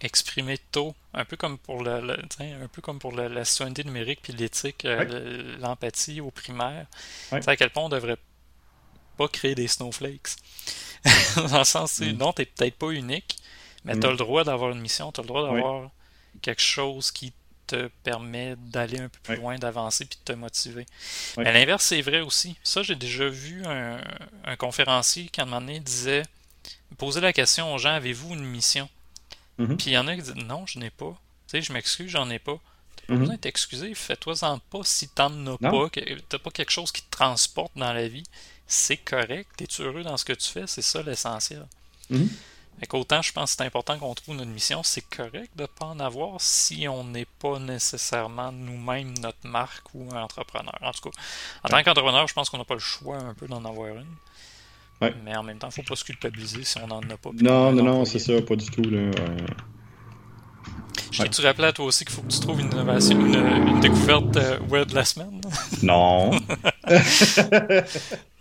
[0.00, 4.32] exprimé tôt, un peu comme pour le, un peu comme pour la citoyenneté numérique puis
[4.32, 6.86] l'éthique, euh, l'empathie au primaire.
[7.30, 8.18] À quel point on devrait
[9.16, 10.36] pas créer des snowflakes.
[11.36, 12.12] Dans le sens, mm.
[12.12, 13.38] non, t'es peut-être pas unique,
[13.84, 14.12] mais tu as mm.
[14.12, 15.90] le droit d'avoir une mission, tu as le droit d'avoir
[16.42, 17.32] quelque chose qui
[17.66, 20.86] te permet d'aller un peu plus loin, d'avancer puis de te motiver.
[21.38, 22.56] Mais l'inverse, c'est vrai aussi.
[22.62, 23.98] Ça, j'ai déjà vu un,
[24.44, 26.24] un, conférencier qui, à un moment donné, disait
[26.98, 28.88] poser la question aux gens avez-vous une mission?
[29.58, 29.76] Mhm.
[29.76, 31.16] Puis il y en a qui disent non, je n'ai pas.
[31.48, 32.58] Tu sais, je m'excuse, j'en ai pas.
[32.96, 33.20] T'as pas mhm.
[33.20, 37.02] besoin de t'excuser, fais-toi-en pas si t'en as pas, que t'as pas quelque chose qui
[37.02, 38.24] te transporte dans la vie.
[38.66, 41.66] C'est correct, t'es heureux dans ce que tu fais, c'est ça l'essentiel.
[42.10, 42.26] Mmh.
[42.92, 45.86] Autant je pense que c'est important qu'on trouve notre mission, c'est correct de ne pas
[45.86, 50.78] en avoir si on n'est pas nécessairement nous-mêmes notre marque ou un entrepreneur.
[50.80, 51.16] En tout cas,
[51.64, 54.14] en tant qu'entrepreneur, je pense qu'on n'a pas le choix un peu d'en avoir une.
[55.24, 57.30] Mais en même temps, il ne faut pas se culpabiliser si on n'en a pas.
[57.40, 58.82] Non, non, non, c'est ça, pas du tout.
[58.82, 59.10] Là.
[61.10, 64.36] Je t'ai-tu rappelé à toi aussi qu'il faut que tu trouves une innovation, une, découverte
[64.36, 65.40] euh, web de la semaine?
[65.82, 66.30] Non.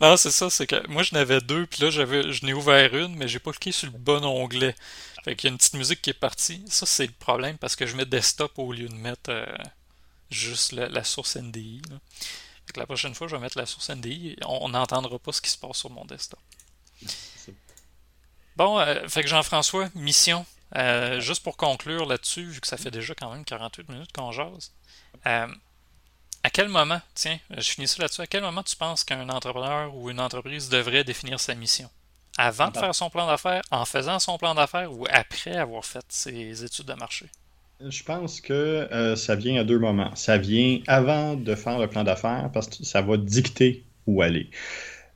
[0.02, 2.96] non, c'est ça, c'est que moi je n'avais deux, puis là j'avais je n'ai ouvert
[2.96, 4.76] une, mais j'ai pas cliqué sur le bon onglet.
[5.24, 6.64] Fait qu'il y a une petite musique qui est partie.
[6.68, 9.46] Ça, c'est le problème parce que je mets desktop au lieu de mettre euh,
[10.30, 11.82] juste la, source NDI.
[12.76, 14.36] la prochaine fois, je vais mettre la source NDI.
[14.46, 16.40] On n'entendra pas ce qui se passe sur mon desktop.
[18.58, 20.46] Bon, euh, fait que Jean-François, mission.
[20.76, 24.32] Euh, juste pour conclure là-dessus, vu que ça fait déjà quand même 48 minutes qu'on
[24.32, 24.72] jase,
[25.28, 25.48] euh,
[26.44, 29.96] à quel moment, tiens, je finis ça là-dessus, à quel moment tu penses qu'un entrepreneur
[29.96, 31.90] ou une entreprise devrait définir sa mission?
[32.38, 36.04] Avant de faire son plan d'affaires, en faisant son plan d'affaires ou après avoir fait
[36.10, 37.28] ses études de marché?
[37.80, 40.16] Je pense que ça vient à deux moments.
[40.16, 44.50] Ça vient avant de faire le plan d'affaires parce que ça va dicter où aller.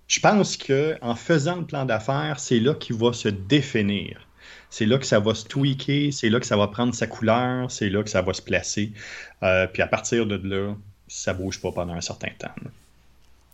[0.08, 4.27] Je pense que en faisant le plan d'affaires, c'est là qu'il va se définir.
[4.70, 7.72] C'est là que ça va se tweaker, c'est là que ça va prendre sa couleur,
[7.72, 8.92] c'est là que ça va se placer.
[9.44, 10.76] Euh, puis à partir de là,
[11.08, 12.54] ça bouge pas pendant un certain temps.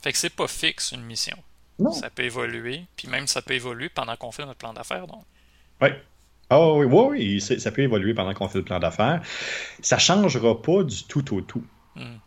[0.01, 1.37] Fait que c'est pas fixe une mission.
[1.79, 1.91] Non.
[1.91, 5.07] Ça peut évoluer, puis même ça peut évoluer pendant qu'on fait notre plan d'affaires.
[5.07, 5.23] Donc.
[5.81, 5.89] Oui.
[6.49, 9.21] Ah oui, oui, oui, ça peut évoluer pendant qu'on fait le plan d'affaires.
[9.81, 11.63] Ça changera pas du tout au tout.
[11.95, 12.17] Hmm.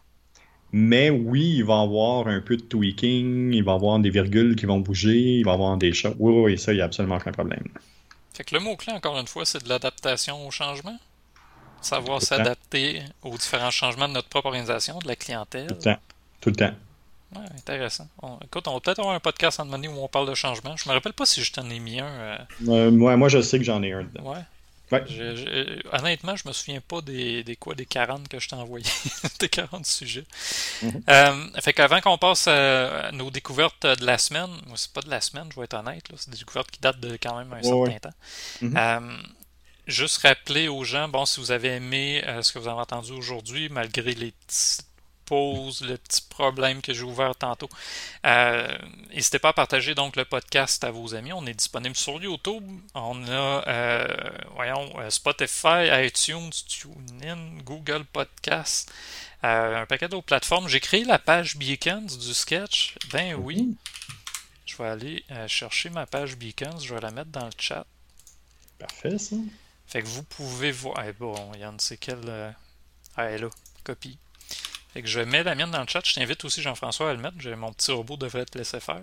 [0.73, 4.11] Mais oui, il va y avoir un peu de tweaking, il va y avoir des
[4.11, 6.17] virgules qui vont bouger, il va y avoir des choses.
[6.19, 7.65] Oui, oui, ça, il n'y a absolument aucun problème.
[8.37, 10.99] Fait que le mot-clé, encore une fois, c'est de l'adaptation au changement.
[11.81, 15.69] Savoir s'adapter aux différents changements de notre propre organisation, de la clientèle.
[15.69, 15.99] Tout le temps.
[16.43, 16.75] Tout le temps.
[17.35, 18.07] Ouais, intéressant.
[18.45, 20.77] écoute, on va peut-être avoir un podcast en demandant où on parle de changement.
[20.77, 22.07] Je me rappelle pas si je t'en ai mis un.
[22.07, 22.39] Euh...
[22.69, 24.33] euh moi, je sais que j'en ai un dedans.
[24.33, 24.43] Ouais.
[25.93, 28.87] Honnêtement, je me souviens pas des, des quoi des 40 que je t'ai envoyé,
[29.41, 30.25] des 40 sujets.
[31.09, 35.11] Euh, fait qu'avant qu'on passe à nos découvertes de la semaine, moi c'est pas de
[35.11, 37.63] la semaine, je vais être honnête, c'est des découvertes qui datent de quand même un
[37.63, 38.17] certain temps.
[38.63, 39.17] Euh,
[39.87, 43.13] juste rappeler aux gens, bon, si vous avez aimé euh, ce que vous avez entendu
[43.13, 44.35] aujourd'hui, malgré les
[45.27, 47.69] pause, le petit problème que j'ai ouvert tantôt.
[48.25, 48.79] Euh,
[49.13, 51.33] n'hésitez pas à partager donc le podcast à vos amis.
[51.33, 52.65] On est disponible sur YouTube.
[52.95, 54.07] On a euh,
[54.55, 58.93] voyons, euh, Spotify, iTunes, TuneIn, Google Podcast,
[59.43, 60.69] un paquet d'autres plateformes.
[60.69, 62.97] J'ai créé la page Beacons du sketch.
[63.13, 63.77] Ben oui.
[64.65, 66.81] Je vais aller chercher ma page Beacons.
[66.81, 67.87] Je vais la mettre dans le chat.
[68.79, 69.37] Parfait, ça.
[69.87, 71.05] Fait que vous pouvez voir.
[71.07, 72.55] Eh bon, Yann, c'est quelle.
[73.17, 73.51] Ah, elle est là.
[73.85, 74.19] Copie
[75.03, 76.03] que je mets la mienne dans le chat.
[76.05, 77.37] Je t'invite aussi, Jean-François, à le mettre.
[77.57, 79.03] Mon petit robot devrait te laisser faire.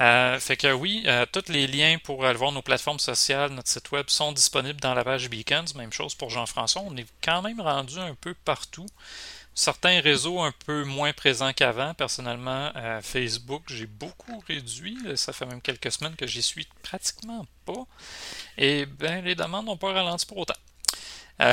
[0.00, 3.68] Euh, fait que oui, euh, tous les liens pour aller voir nos plateformes sociales, notre
[3.68, 5.66] site web sont disponibles dans la page Beacons.
[5.76, 6.82] Même chose pour Jean-François.
[6.84, 8.86] On est quand même rendu un peu partout.
[9.54, 11.94] Certains réseaux un peu moins présents qu'avant.
[11.94, 14.98] Personnellement, euh, Facebook, j'ai beaucoup réduit.
[15.16, 17.86] Ça fait même quelques semaines que j'y suis pratiquement pas.
[18.58, 20.54] Et ben, les demandes n'ont pas ralenti pour autant.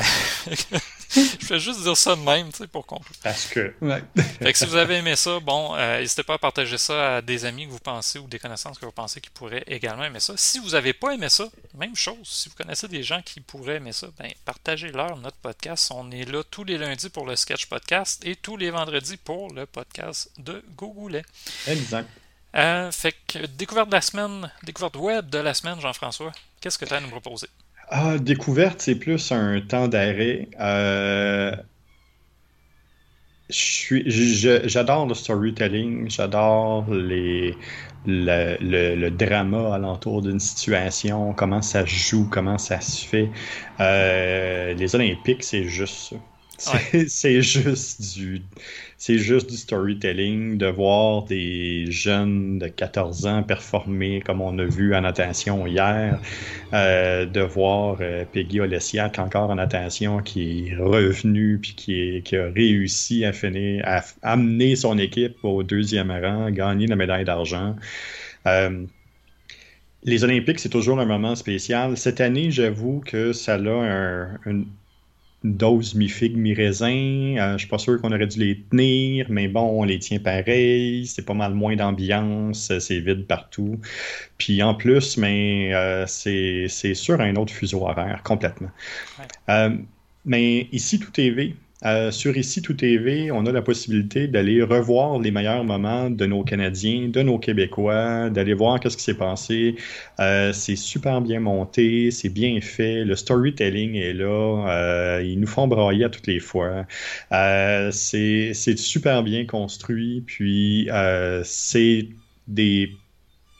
[1.40, 3.14] Je fais juste dire ça de même, tu sais, pour conclure.
[3.22, 3.74] Parce que.
[4.38, 7.22] fait que si vous avez aimé ça, bon, euh, n'hésitez pas à partager ça à
[7.22, 10.20] des amis que vous pensez ou des connaissances que vous pensez qui pourraient également aimer
[10.20, 10.34] ça.
[10.36, 12.16] Si vous n'avez pas aimé ça, même chose.
[12.24, 15.90] Si vous connaissez des gens qui pourraient aimer ça, ben, partagez-leur notre podcast.
[15.94, 19.52] On est là tous les lundis pour le Sketch Podcast et tous les vendredis pour
[19.52, 21.24] le podcast de Gogoulet.
[21.66, 22.08] Exact.
[22.54, 26.32] Euh, fait que découverte de la semaine, découverte web de la semaine, Jean-François.
[26.60, 27.48] Qu'est-ce que tu as à nous proposer?
[27.94, 30.48] Ah, découverte, c'est plus un temps d'arrêt.
[30.58, 31.54] Euh,
[33.50, 37.54] j'adore le storytelling, j'adore les,
[38.06, 43.30] le, drama alentour d'une situation, comment ça joue, comment ça se fait.
[43.80, 46.14] Euh, les Olympiques, c'est juste
[46.56, 46.72] ça.
[47.08, 48.40] C'est juste du
[49.04, 54.64] c'est juste du storytelling, de voir des jeunes de 14 ans performer comme on a
[54.64, 56.20] vu en natation hier,
[56.72, 62.48] euh, de voir euh, Peggy Olesiak encore en natation qui est revenu puis qui, a
[62.54, 67.74] réussi à finir, à amener son équipe au deuxième rang, gagner la médaille d'argent.
[68.46, 68.86] Euh,
[70.04, 71.96] les Olympiques, c'est toujours un moment spécial.
[71.96, 74.64] Cette année, j'avoue que ça a un,
[75.44, 77.36] dose mi-figue, mi-raisin.
[77.38, 80.18] Euh, je suis pas sûr qu'on aurait dû les tenir, mais bon, on les tient
[80.18, 81.06] pareil.
[81.06, 83.78] C'est pas mal moins d'ambiance, c'est vide partout.
[84.38, 88.70] Puis en plus, mais euh, c'est sur un autre fuseau horaire complètement.
[89.48, 89.76] Euh,
[90.24, 91.54] mais ici, tout est V.
[91.84, 96.26] Euh, sur Ici Tout TV, on a la possibilité d'aller revoir les meilleurs moments de
[96.26, 99.74] nos Canadiens, de nos Québécois, d'aller voir qu'est-ce qui s'est passé.
[100.20, 105.46] Euh, c'est super bien monté, c'est bien fait, le storytelling est là, euh, ils nous
[105.48, 106.86] font brailler à toutes les fois.
[107.90, 110.88] c'est super bien construit, puis
[111.44, 112.08] c'est
[112.46, 112.92] des...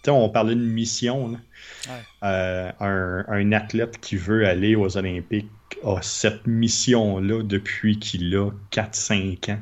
[0.09, 1.39] On parlait de mission,
[2.23, 5.51] un, un athlète qui veut aller aux Olympiques
[5.85, 9.61] a cette mission-là depuis qu'il a 4-5 ans.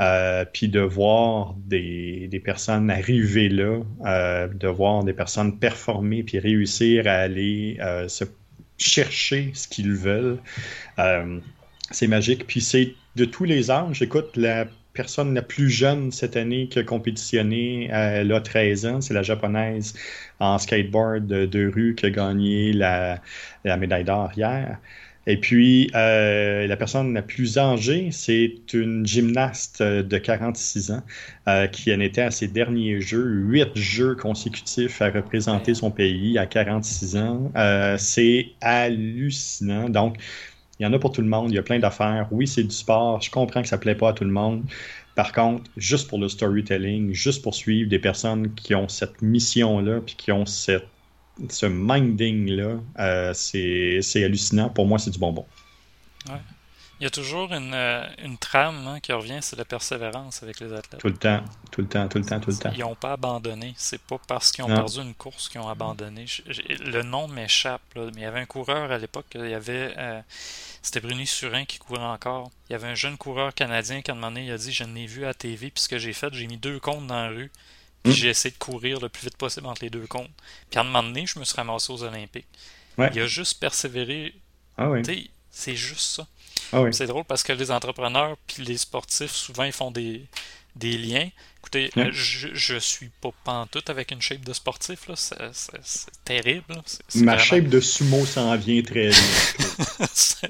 [0.00, 6.22] Euh, puis de voir des, des, personnes arriver là, euh, de voir des personnes performer
[6.22, 8.24] puis réussir à aller euh, se
[8.78, 10.38] chercher ce qu'ils veulent,
[11.90, 12.46] c'est magique.
[12.46, 14.02] Puis c'est de tous les âges.
[14.02, 14.66] Écoute, la
[14.96, 19.22] personne la plus jeune cette année qui a compétitionné, elle a 13 ans, c'est la
[19.22, 19.94] japonaise
[20.40, 23.20] en skateboard de, rue qui a gagné la,
[23.64, 24.78] la médaille d'or hier.
[25.28, 31.02] Et puis, euh, la personne la plus âgée, c'est une gymnaste de 46 ans
[31.48, 36.38] euh, qui en était à ses derniers jeux, huit jeux consécutifs à représenter son pays
[36.38, 37.50] à 46 ans.
[37.56, 39.88] Euh, c'est hallucinant.
[39.88, 40.16] Donc,
[40.78, 42.28] il y en a pour tout le monde, il y a plein d'affaires.
[42.30, 44.64] Oui, c'est du sport, je comprends que ça ne plaît pas à tout le monde.
[45.14, 50.00] Par contre, juste pour le storytelling, juste pour suivre des personnes qui ont cette mission-là,
[50.04, 50.80] puis qui ont ce
[51.66, 54.68] minding-là, euh, c'est hallucinant.
[54.68, 55.46] Pour moi, c'est du bonbon.
[56.98, 58.06] Il y a toujours une, euh,
[58.40, 61.00] trame hein, qui revient, c'est la persévérance avec les athlètes.
[61.00, 62.72] Tout le temps, tout le temps, tout le temps, tout le temps.
[62.74, 63.74] Ils n'ont pas abandonné.
[63.76, 66.24] C'est pas parce qu'ils ont perdu une course qu'ils ont abandonné.
[66.46, 69.94] le nom m'échappe, mais il y avait un coureur à l'époque, il y avait.
[69.98, 70.20] Euh,
[70.80, 72.50] c'était Bruni Surin qui courait encore.
[72.68, 75.06] Il y avait un jeune coureur canadien qui, moment donné, il a dit Je n'ai
[75.06, 77.50] vu à TV, puis ce que j'ai fait, j'ai mis deux comptes dans la rue.
[78.04, 78.10] Hmm.
[78.12, 80.30] j'ai essayé de courir le plus vite possible entre les deux comptes.
[80.70, 82.46] Puis à un moment donné, je me suis ramassé aux Olympiques.
[82.98, 84.34] Il a juste persévéré.
[84.78, 84.88] Ah
[85.50, 86.26] C'est juste ça.
[86.72, 90.26] Ah c'est drôle parce que les entrepreneurs puis les sportifs, souvent, ils font des,
[90.74, 91.28] des liens.
[91.58, 95.14] Écoutez, je, je suis pas pantoute avec une shape de sportif, là.
[95.16, 96.80] C'est, terrible.
[97.16, 100.06] Ma shape de sumo s'en vient très bien.
[100.12, 100.48] c'est...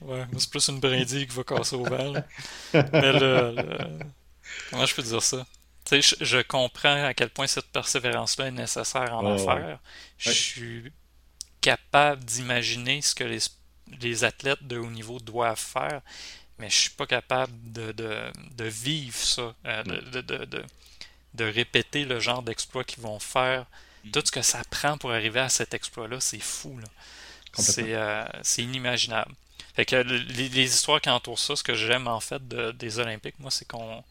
[0.00, 2.26] Ouais, c'est plus une brindille qui va casser au val.
[2.72, 3.56] Mais le,
[4.70, 5.44] Comment je peux dire ça?
[5.90, 9.78] je, je, comprends à quel point cette persévérance-là est nécessaire en affaires.
[10.16, 10.92] Je suis
[11.60, 13.38] capable d'imaginer ce que les,
[14.00, 16.00] les, athlètes de haut niveau doivent faire,
[16.58, 20.64] mais je suis pas capable de, de, de vivre ça, euh, de, de,
[21.34, 23.66] de, répéter le genre d'exploit qu'ils vont faire.
[24.04, 24.10] Mm.
[24.12, 26.78] Tout ce que ça prend pour arriver à cet exploit-là, c'est fou.
[27.78, 29.32] Euh, c'est inimaginable.
[29.74, 33.38] Fait que les, les, histoires qui entourent ça, ce que j'aime en fait des Olympiques,
[33.38, 34.02] moi, c'est qu'on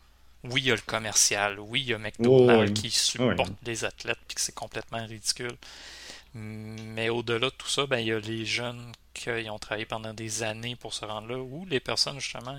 [0.43, 4.19] oui, il y a le commercial, oui, il y a McDonald's qui supporte les athlètes,
[4.28, 5.55] puis que c'est complètement ridicule.
[6.36, 10.14] Mais au-delà de tout ça, ben, il y a les jeunes qui ont travaillé pendant
[10.14, 12.58] des années pour se rendre là, ou les personnes, justement,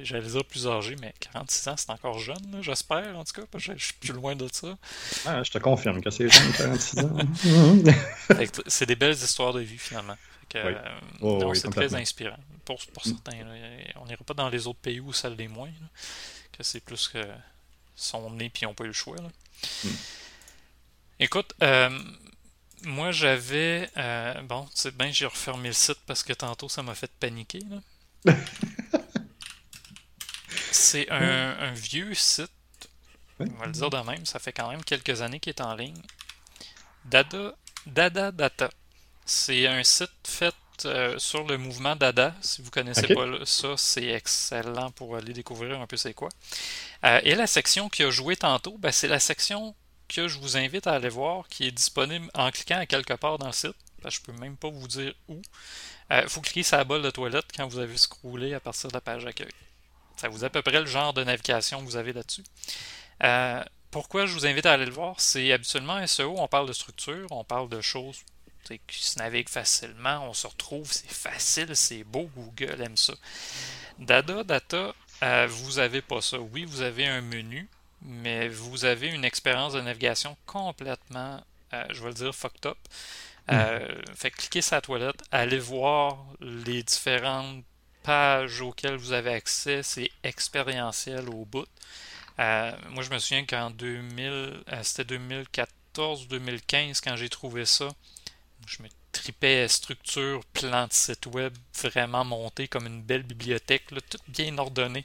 [0.00, 3.66] j'allais dire plus âgées, mais 46 ans, c'est encore jeune, j'espère, en tout cas, parce
[3.66, 4.78] que je suis plus loin de ça.
[5.26, 7.16] Ah, je te confirme que c'est jeune, 46 ans.
[8.68, 10.16] c'est des belles histoires de vie, finalement.
[10.54, 13.38] Euh, c'est très inspirant, pour, pour certains.
[13.96, 15.70] On n'ira pas dans les autres pays où ça l'est moins
[16.52, 17.26] que c'est plus que
[17.96, 19.16] son nez puis n'ont pas eu le choix.
[19.16, 19.88] Hmm.
[21.18, 21.98] Écoute, euh,
[22.84, 23.90] moi, j'avais.
[24.44, 27.60] bon, c'est bien, j'ai refermé le site parce que tantôt, ça m'a fait paniquer.
[30.72, 32.50] c'est un, vieux site.
[33.40, 34.24] On va le dire de même.
[34.26, 36.00] Ça fait quand même quelques années qu'il est en ligne.
[37.04, 37.54] Dada,
[37.86, 38.70] Dada Data.
[39.24, 40.54] C'est un site fait
[40.84, 42.34] euh, sur le mouvement Dada.
[42.40, 46.28] Si vous connaissez pas ça, c'est excellent pour aller découvrir un peu c'est quoi.
[47.04, 49.74] Euh, et la section qui a joué tantôt, ben, c'est la section
[50.14, 53.38] que je vous invite à aller voir, qui est disponible en cliquant à quelque part
[53.38, 53.74] dans le site.
[54.04, 55.40] Je je peux même pas vous dire où.
[56.10, 58.88] Il euh, faut cliquer sur la bolle de toilette quand vous avez scrollé à partir
[58.88, 59.52] de la page d'accueil.
[60.16, 62.44] Ça vous à peu près le genre de navigation que vous avez là-dessus.
[63.90, 65.20] pourquoi je vous invite à aller le voir?
[65.20, 68.22] C'est habituellement SEO, on parle de structure, on parle de choses
[68.86, 73.14] qui se navigue facilement, on se retrouve, c'est facile, c'est beau, Google aime ça.
[73.98, 76.38] Dada, data, euh, vous n'avez pas ça.
[76.38, 77.68] Oui, vous avez un menu,
[78.04, 81.42] mais vous avez une expérience de navigation complètement,
[81.72, 82.78] euh, je vais le dire, fucked up.
[83.50, 84.14] Euh, hmm.
[84.14, 87.64] fait cliquez sur la toilette, allez voir les différentes
[88.04, 91.66] pages auxquelles vous avez accès, c'est expérientiel au bout.
[92.38, 95.72] moi, je me souviens qu'en 2000, c'était 2014
[96.28, 97.88] 2015 quand j'ai trouvé ça.
[98.66, 104.18] Je me tripais structure, plan de site web vraiment monté comme une belle bibliothèque, tout
[104.28, 105.04] bien ordonné.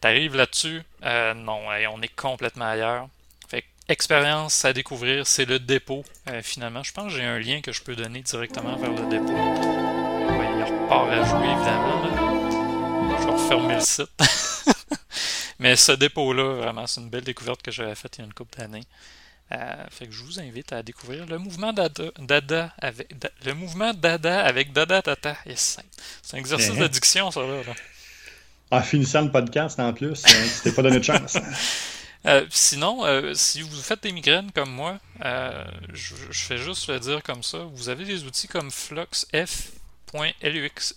[0.00, 1.60] T'arrives là-dessus, euh, non,
[1.92, 3.08] on est complètement ailleurs.
[3.48, 6.04] Fait expérience à découvrir, c'est le dépôt.
[6.28, 9.10] Euh, finalement, je pense que j'ai un lien que je peux donner directement vers le
[9.10, 9.32] dépôt.
[9.32, 12.04] il repart à jouer évidemment.
[13.18, 14.10] Je vais refermer le site.
[15.58, 18.34] Mais ce dépôt-là, vraiment, c'est une belle découverte que j'avais faite il y a une
[18.34, 18.84] couple d'années.
[19.50, 23.08] Euh, fait que je vous invite à découvrir le mouvement Dada, avec
[23.44, 25.36] le mouvement Dada avec Dada Tata.
[25.56, 25.80] c'est
[26.34, 26.78] un exercice eh.
[26.78, 27.62] d'addiction, ça là.
[28.70, 31.36] En finissant le podcast en plus, hein, c'était pas donné de chance.
[32.26, 34.98] Euh, sinon, euh, si vous faites des migraines comme moi,
[35.92, 37.58] je, fais juste le dire comme ça.
[37.72, 40.94] Vous avez des outils comme Flux F.lux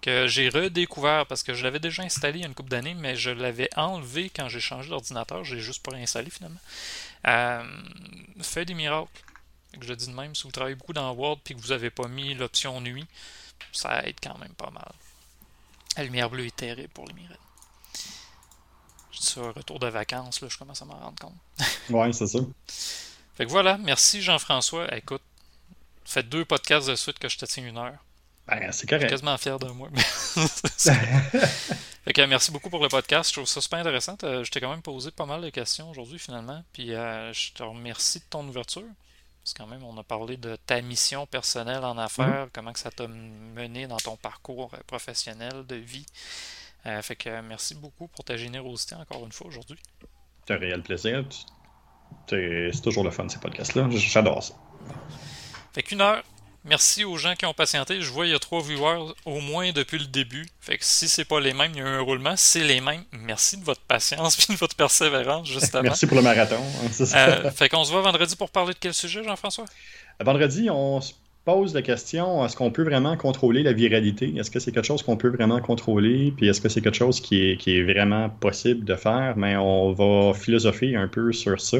[0.00, 2.94] que j'ai redécouvert parce que je l'avais déjà installé il y a une couple d'années,
[2.94, 5.44] mais je l'avais enlevé quand j'ai changé d'ordinateur.
[5.44, 6.60] J'ai juste pas réinstallé finalement.
[7.26, 7.62] Euh,
[8.40, 9.10] fait des miracles.
[9.80, 12.08] je dis de même, si vous travaillez beaucoup dans Word et que vous n'avez pas
[12.08, 13.06] mis l'option nuit,
[13.72, 14.92] ça aide quand même pas mal.
[15.96, 17.36] La lumière bleue est terrible pour les migraines.
[19.12, 21.34] Je dis ça, retour de vacances, là, je commence à m'en rendre compte.
[21.90, 22.38] ouais, c'est ça.
[23.34, 24.94] Fait que voilà, merci Jean-François.
[24.96, 25.22] Écoute,
[26.04, 27.98] faites deux podcasts de suite que je te tiens une heure.
[28.46, 29.02] Ben, c'est correct.
[29.02, 29.88] Je suis quasiment fier de moi.
[32.04, 33.30] fait que, merci beaucoup pour le podcast.
[33.30, 34.16] Je trouve ça super intéressant.
[34.24, 36.64] Euh, je t'ai quand même posé pas mal de questions aujourd'hui, finalement.
[36.72, 38.88] Puis euh, je te remercie de ton ouverture.
[39.42, 42.50] Parce que quand même, on a parlé de ta mission personnelle en affaires, mm-hmm.
[42.52, 46.06] comment que ça t'a mené dans ton parcours euh, professionnel, de vie.
[46.84, 49.80] fait que merci beaucoup pour ta générosité encore une fois aujourd'hui.
[50.46, 51.24] C'est un réel plaisir.
[52.28, 53.88] C'est toujours le fun ces podcasts-là.
[53.90, 54.54] J'adore ça.
[55.72, 56.22] Fait qu'une heure,
[56.64, 58.02] Merci aux gens qui ont patienté.
[58.02, 60.46] Je vois il y a trois viewers au moins depuis le début.
[60.60, 62.34] Fait que si c'est pas les mêmes, il y a un roulement.
[62.36, 65.82] C'est les mêmes, merci de votre patience et de votre persévérance, justement.
[65.82, 66.56] merci pour le marathon.
[66.56, 69.64] Hein, euh, fait qu'on se voit vendredi pour parler de quel sujet, Jean-François?
[70.20, 71.14] Vendredi, on se
[71.46, 74.34] pose la question est-ce qu'on peut vraiment contrôler la viralité?
[74.36, 76.32] Est-ce que c'est quelque chose qu'on peut vraiment contrôler?
[76.36, 79.34] Puis est-ce que c'est quelque chose qui est, qui est vraiment possible de faire?
[79.36, 81.78] Mais on va philosopher un peu sur ça.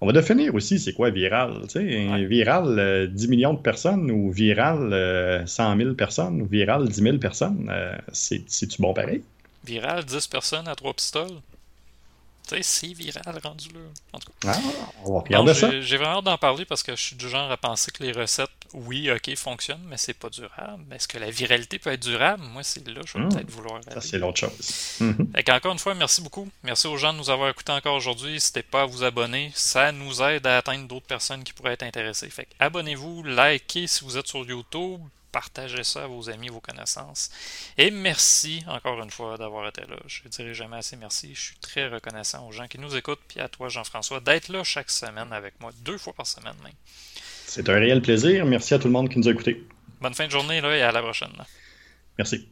[0.00, 1.62] On va définir aussi c'est quoi viral.
[1.62, 4.90] Tu sais, Viral, 10 euh, millions de personnes ou viral,
[5.46, 9.22] 100 euh, 000 personnes ou viral, 10 000 personnes, euh, c'est-tu bon pareil?
[9.64, 11.40] Viral, 10 personnes à 3 pistoles?
[12.62, 13.80] C'est viral rendu là.
[14.12, 14.52] En tout cas.
[14.52, 14.60] Ah,
[15.04, 15.80] on va regarder ça.
[15.80, 18.12] J'ai vraiment hâte d'en parler parce que je suis du genre à penser que les
[18.12, 20.84] recettes, oui, ok, fonctionnent, mais c'est pas durable.
[20.92, 22.42] Est-ce que la viralité peut être durable?
[22.52, 23.28] Moi, c'est là, je vais hmm.
[23.28, 23.80] peut-être vouloir.
[23.84, 24.96] Ça, c'est l'autre chose.
[25.00, 25.32] Mhm.
[25.50, 26.48] Encore une fois, merci beaucoup.
[26.62, 28.32] Merci aux gens de nous avoir écoutés encore aujourd'hui.
[28.32, 29.50] N'hésitez pas à vous abonner.
[29.54, 32.30] Ça nous aide à atteindre d'autres personnes qui pourraient être intéressées.
[32.30, 35.00] Fait abonnez-vous, likez si vous êtes sur YouTube,
[35.32, 37.30] partagez ça à vos amis, vos connaissances.
[37.76, 39.96] Et merci encore une fois d'avoir été là.
[40.06, 41.34] Je ne dirai jamais assez merci.
[41.34, 44.64] Je suis très reconnaissant aux gens qui nous écoutent, puis à toi, Jean-François, d'être là
[44.64, 46.72] chaque semaine avec moi, deux fois par semaine même.
[47.46, 48.44] C'est un réel plaisir.
[48.46, 49.66] Merci à tout le monde qui nous a écoutés.
[50.00, 51.32] Bonne fin de journée là, et à la prochaine.
[52.18, 52.48] Merci.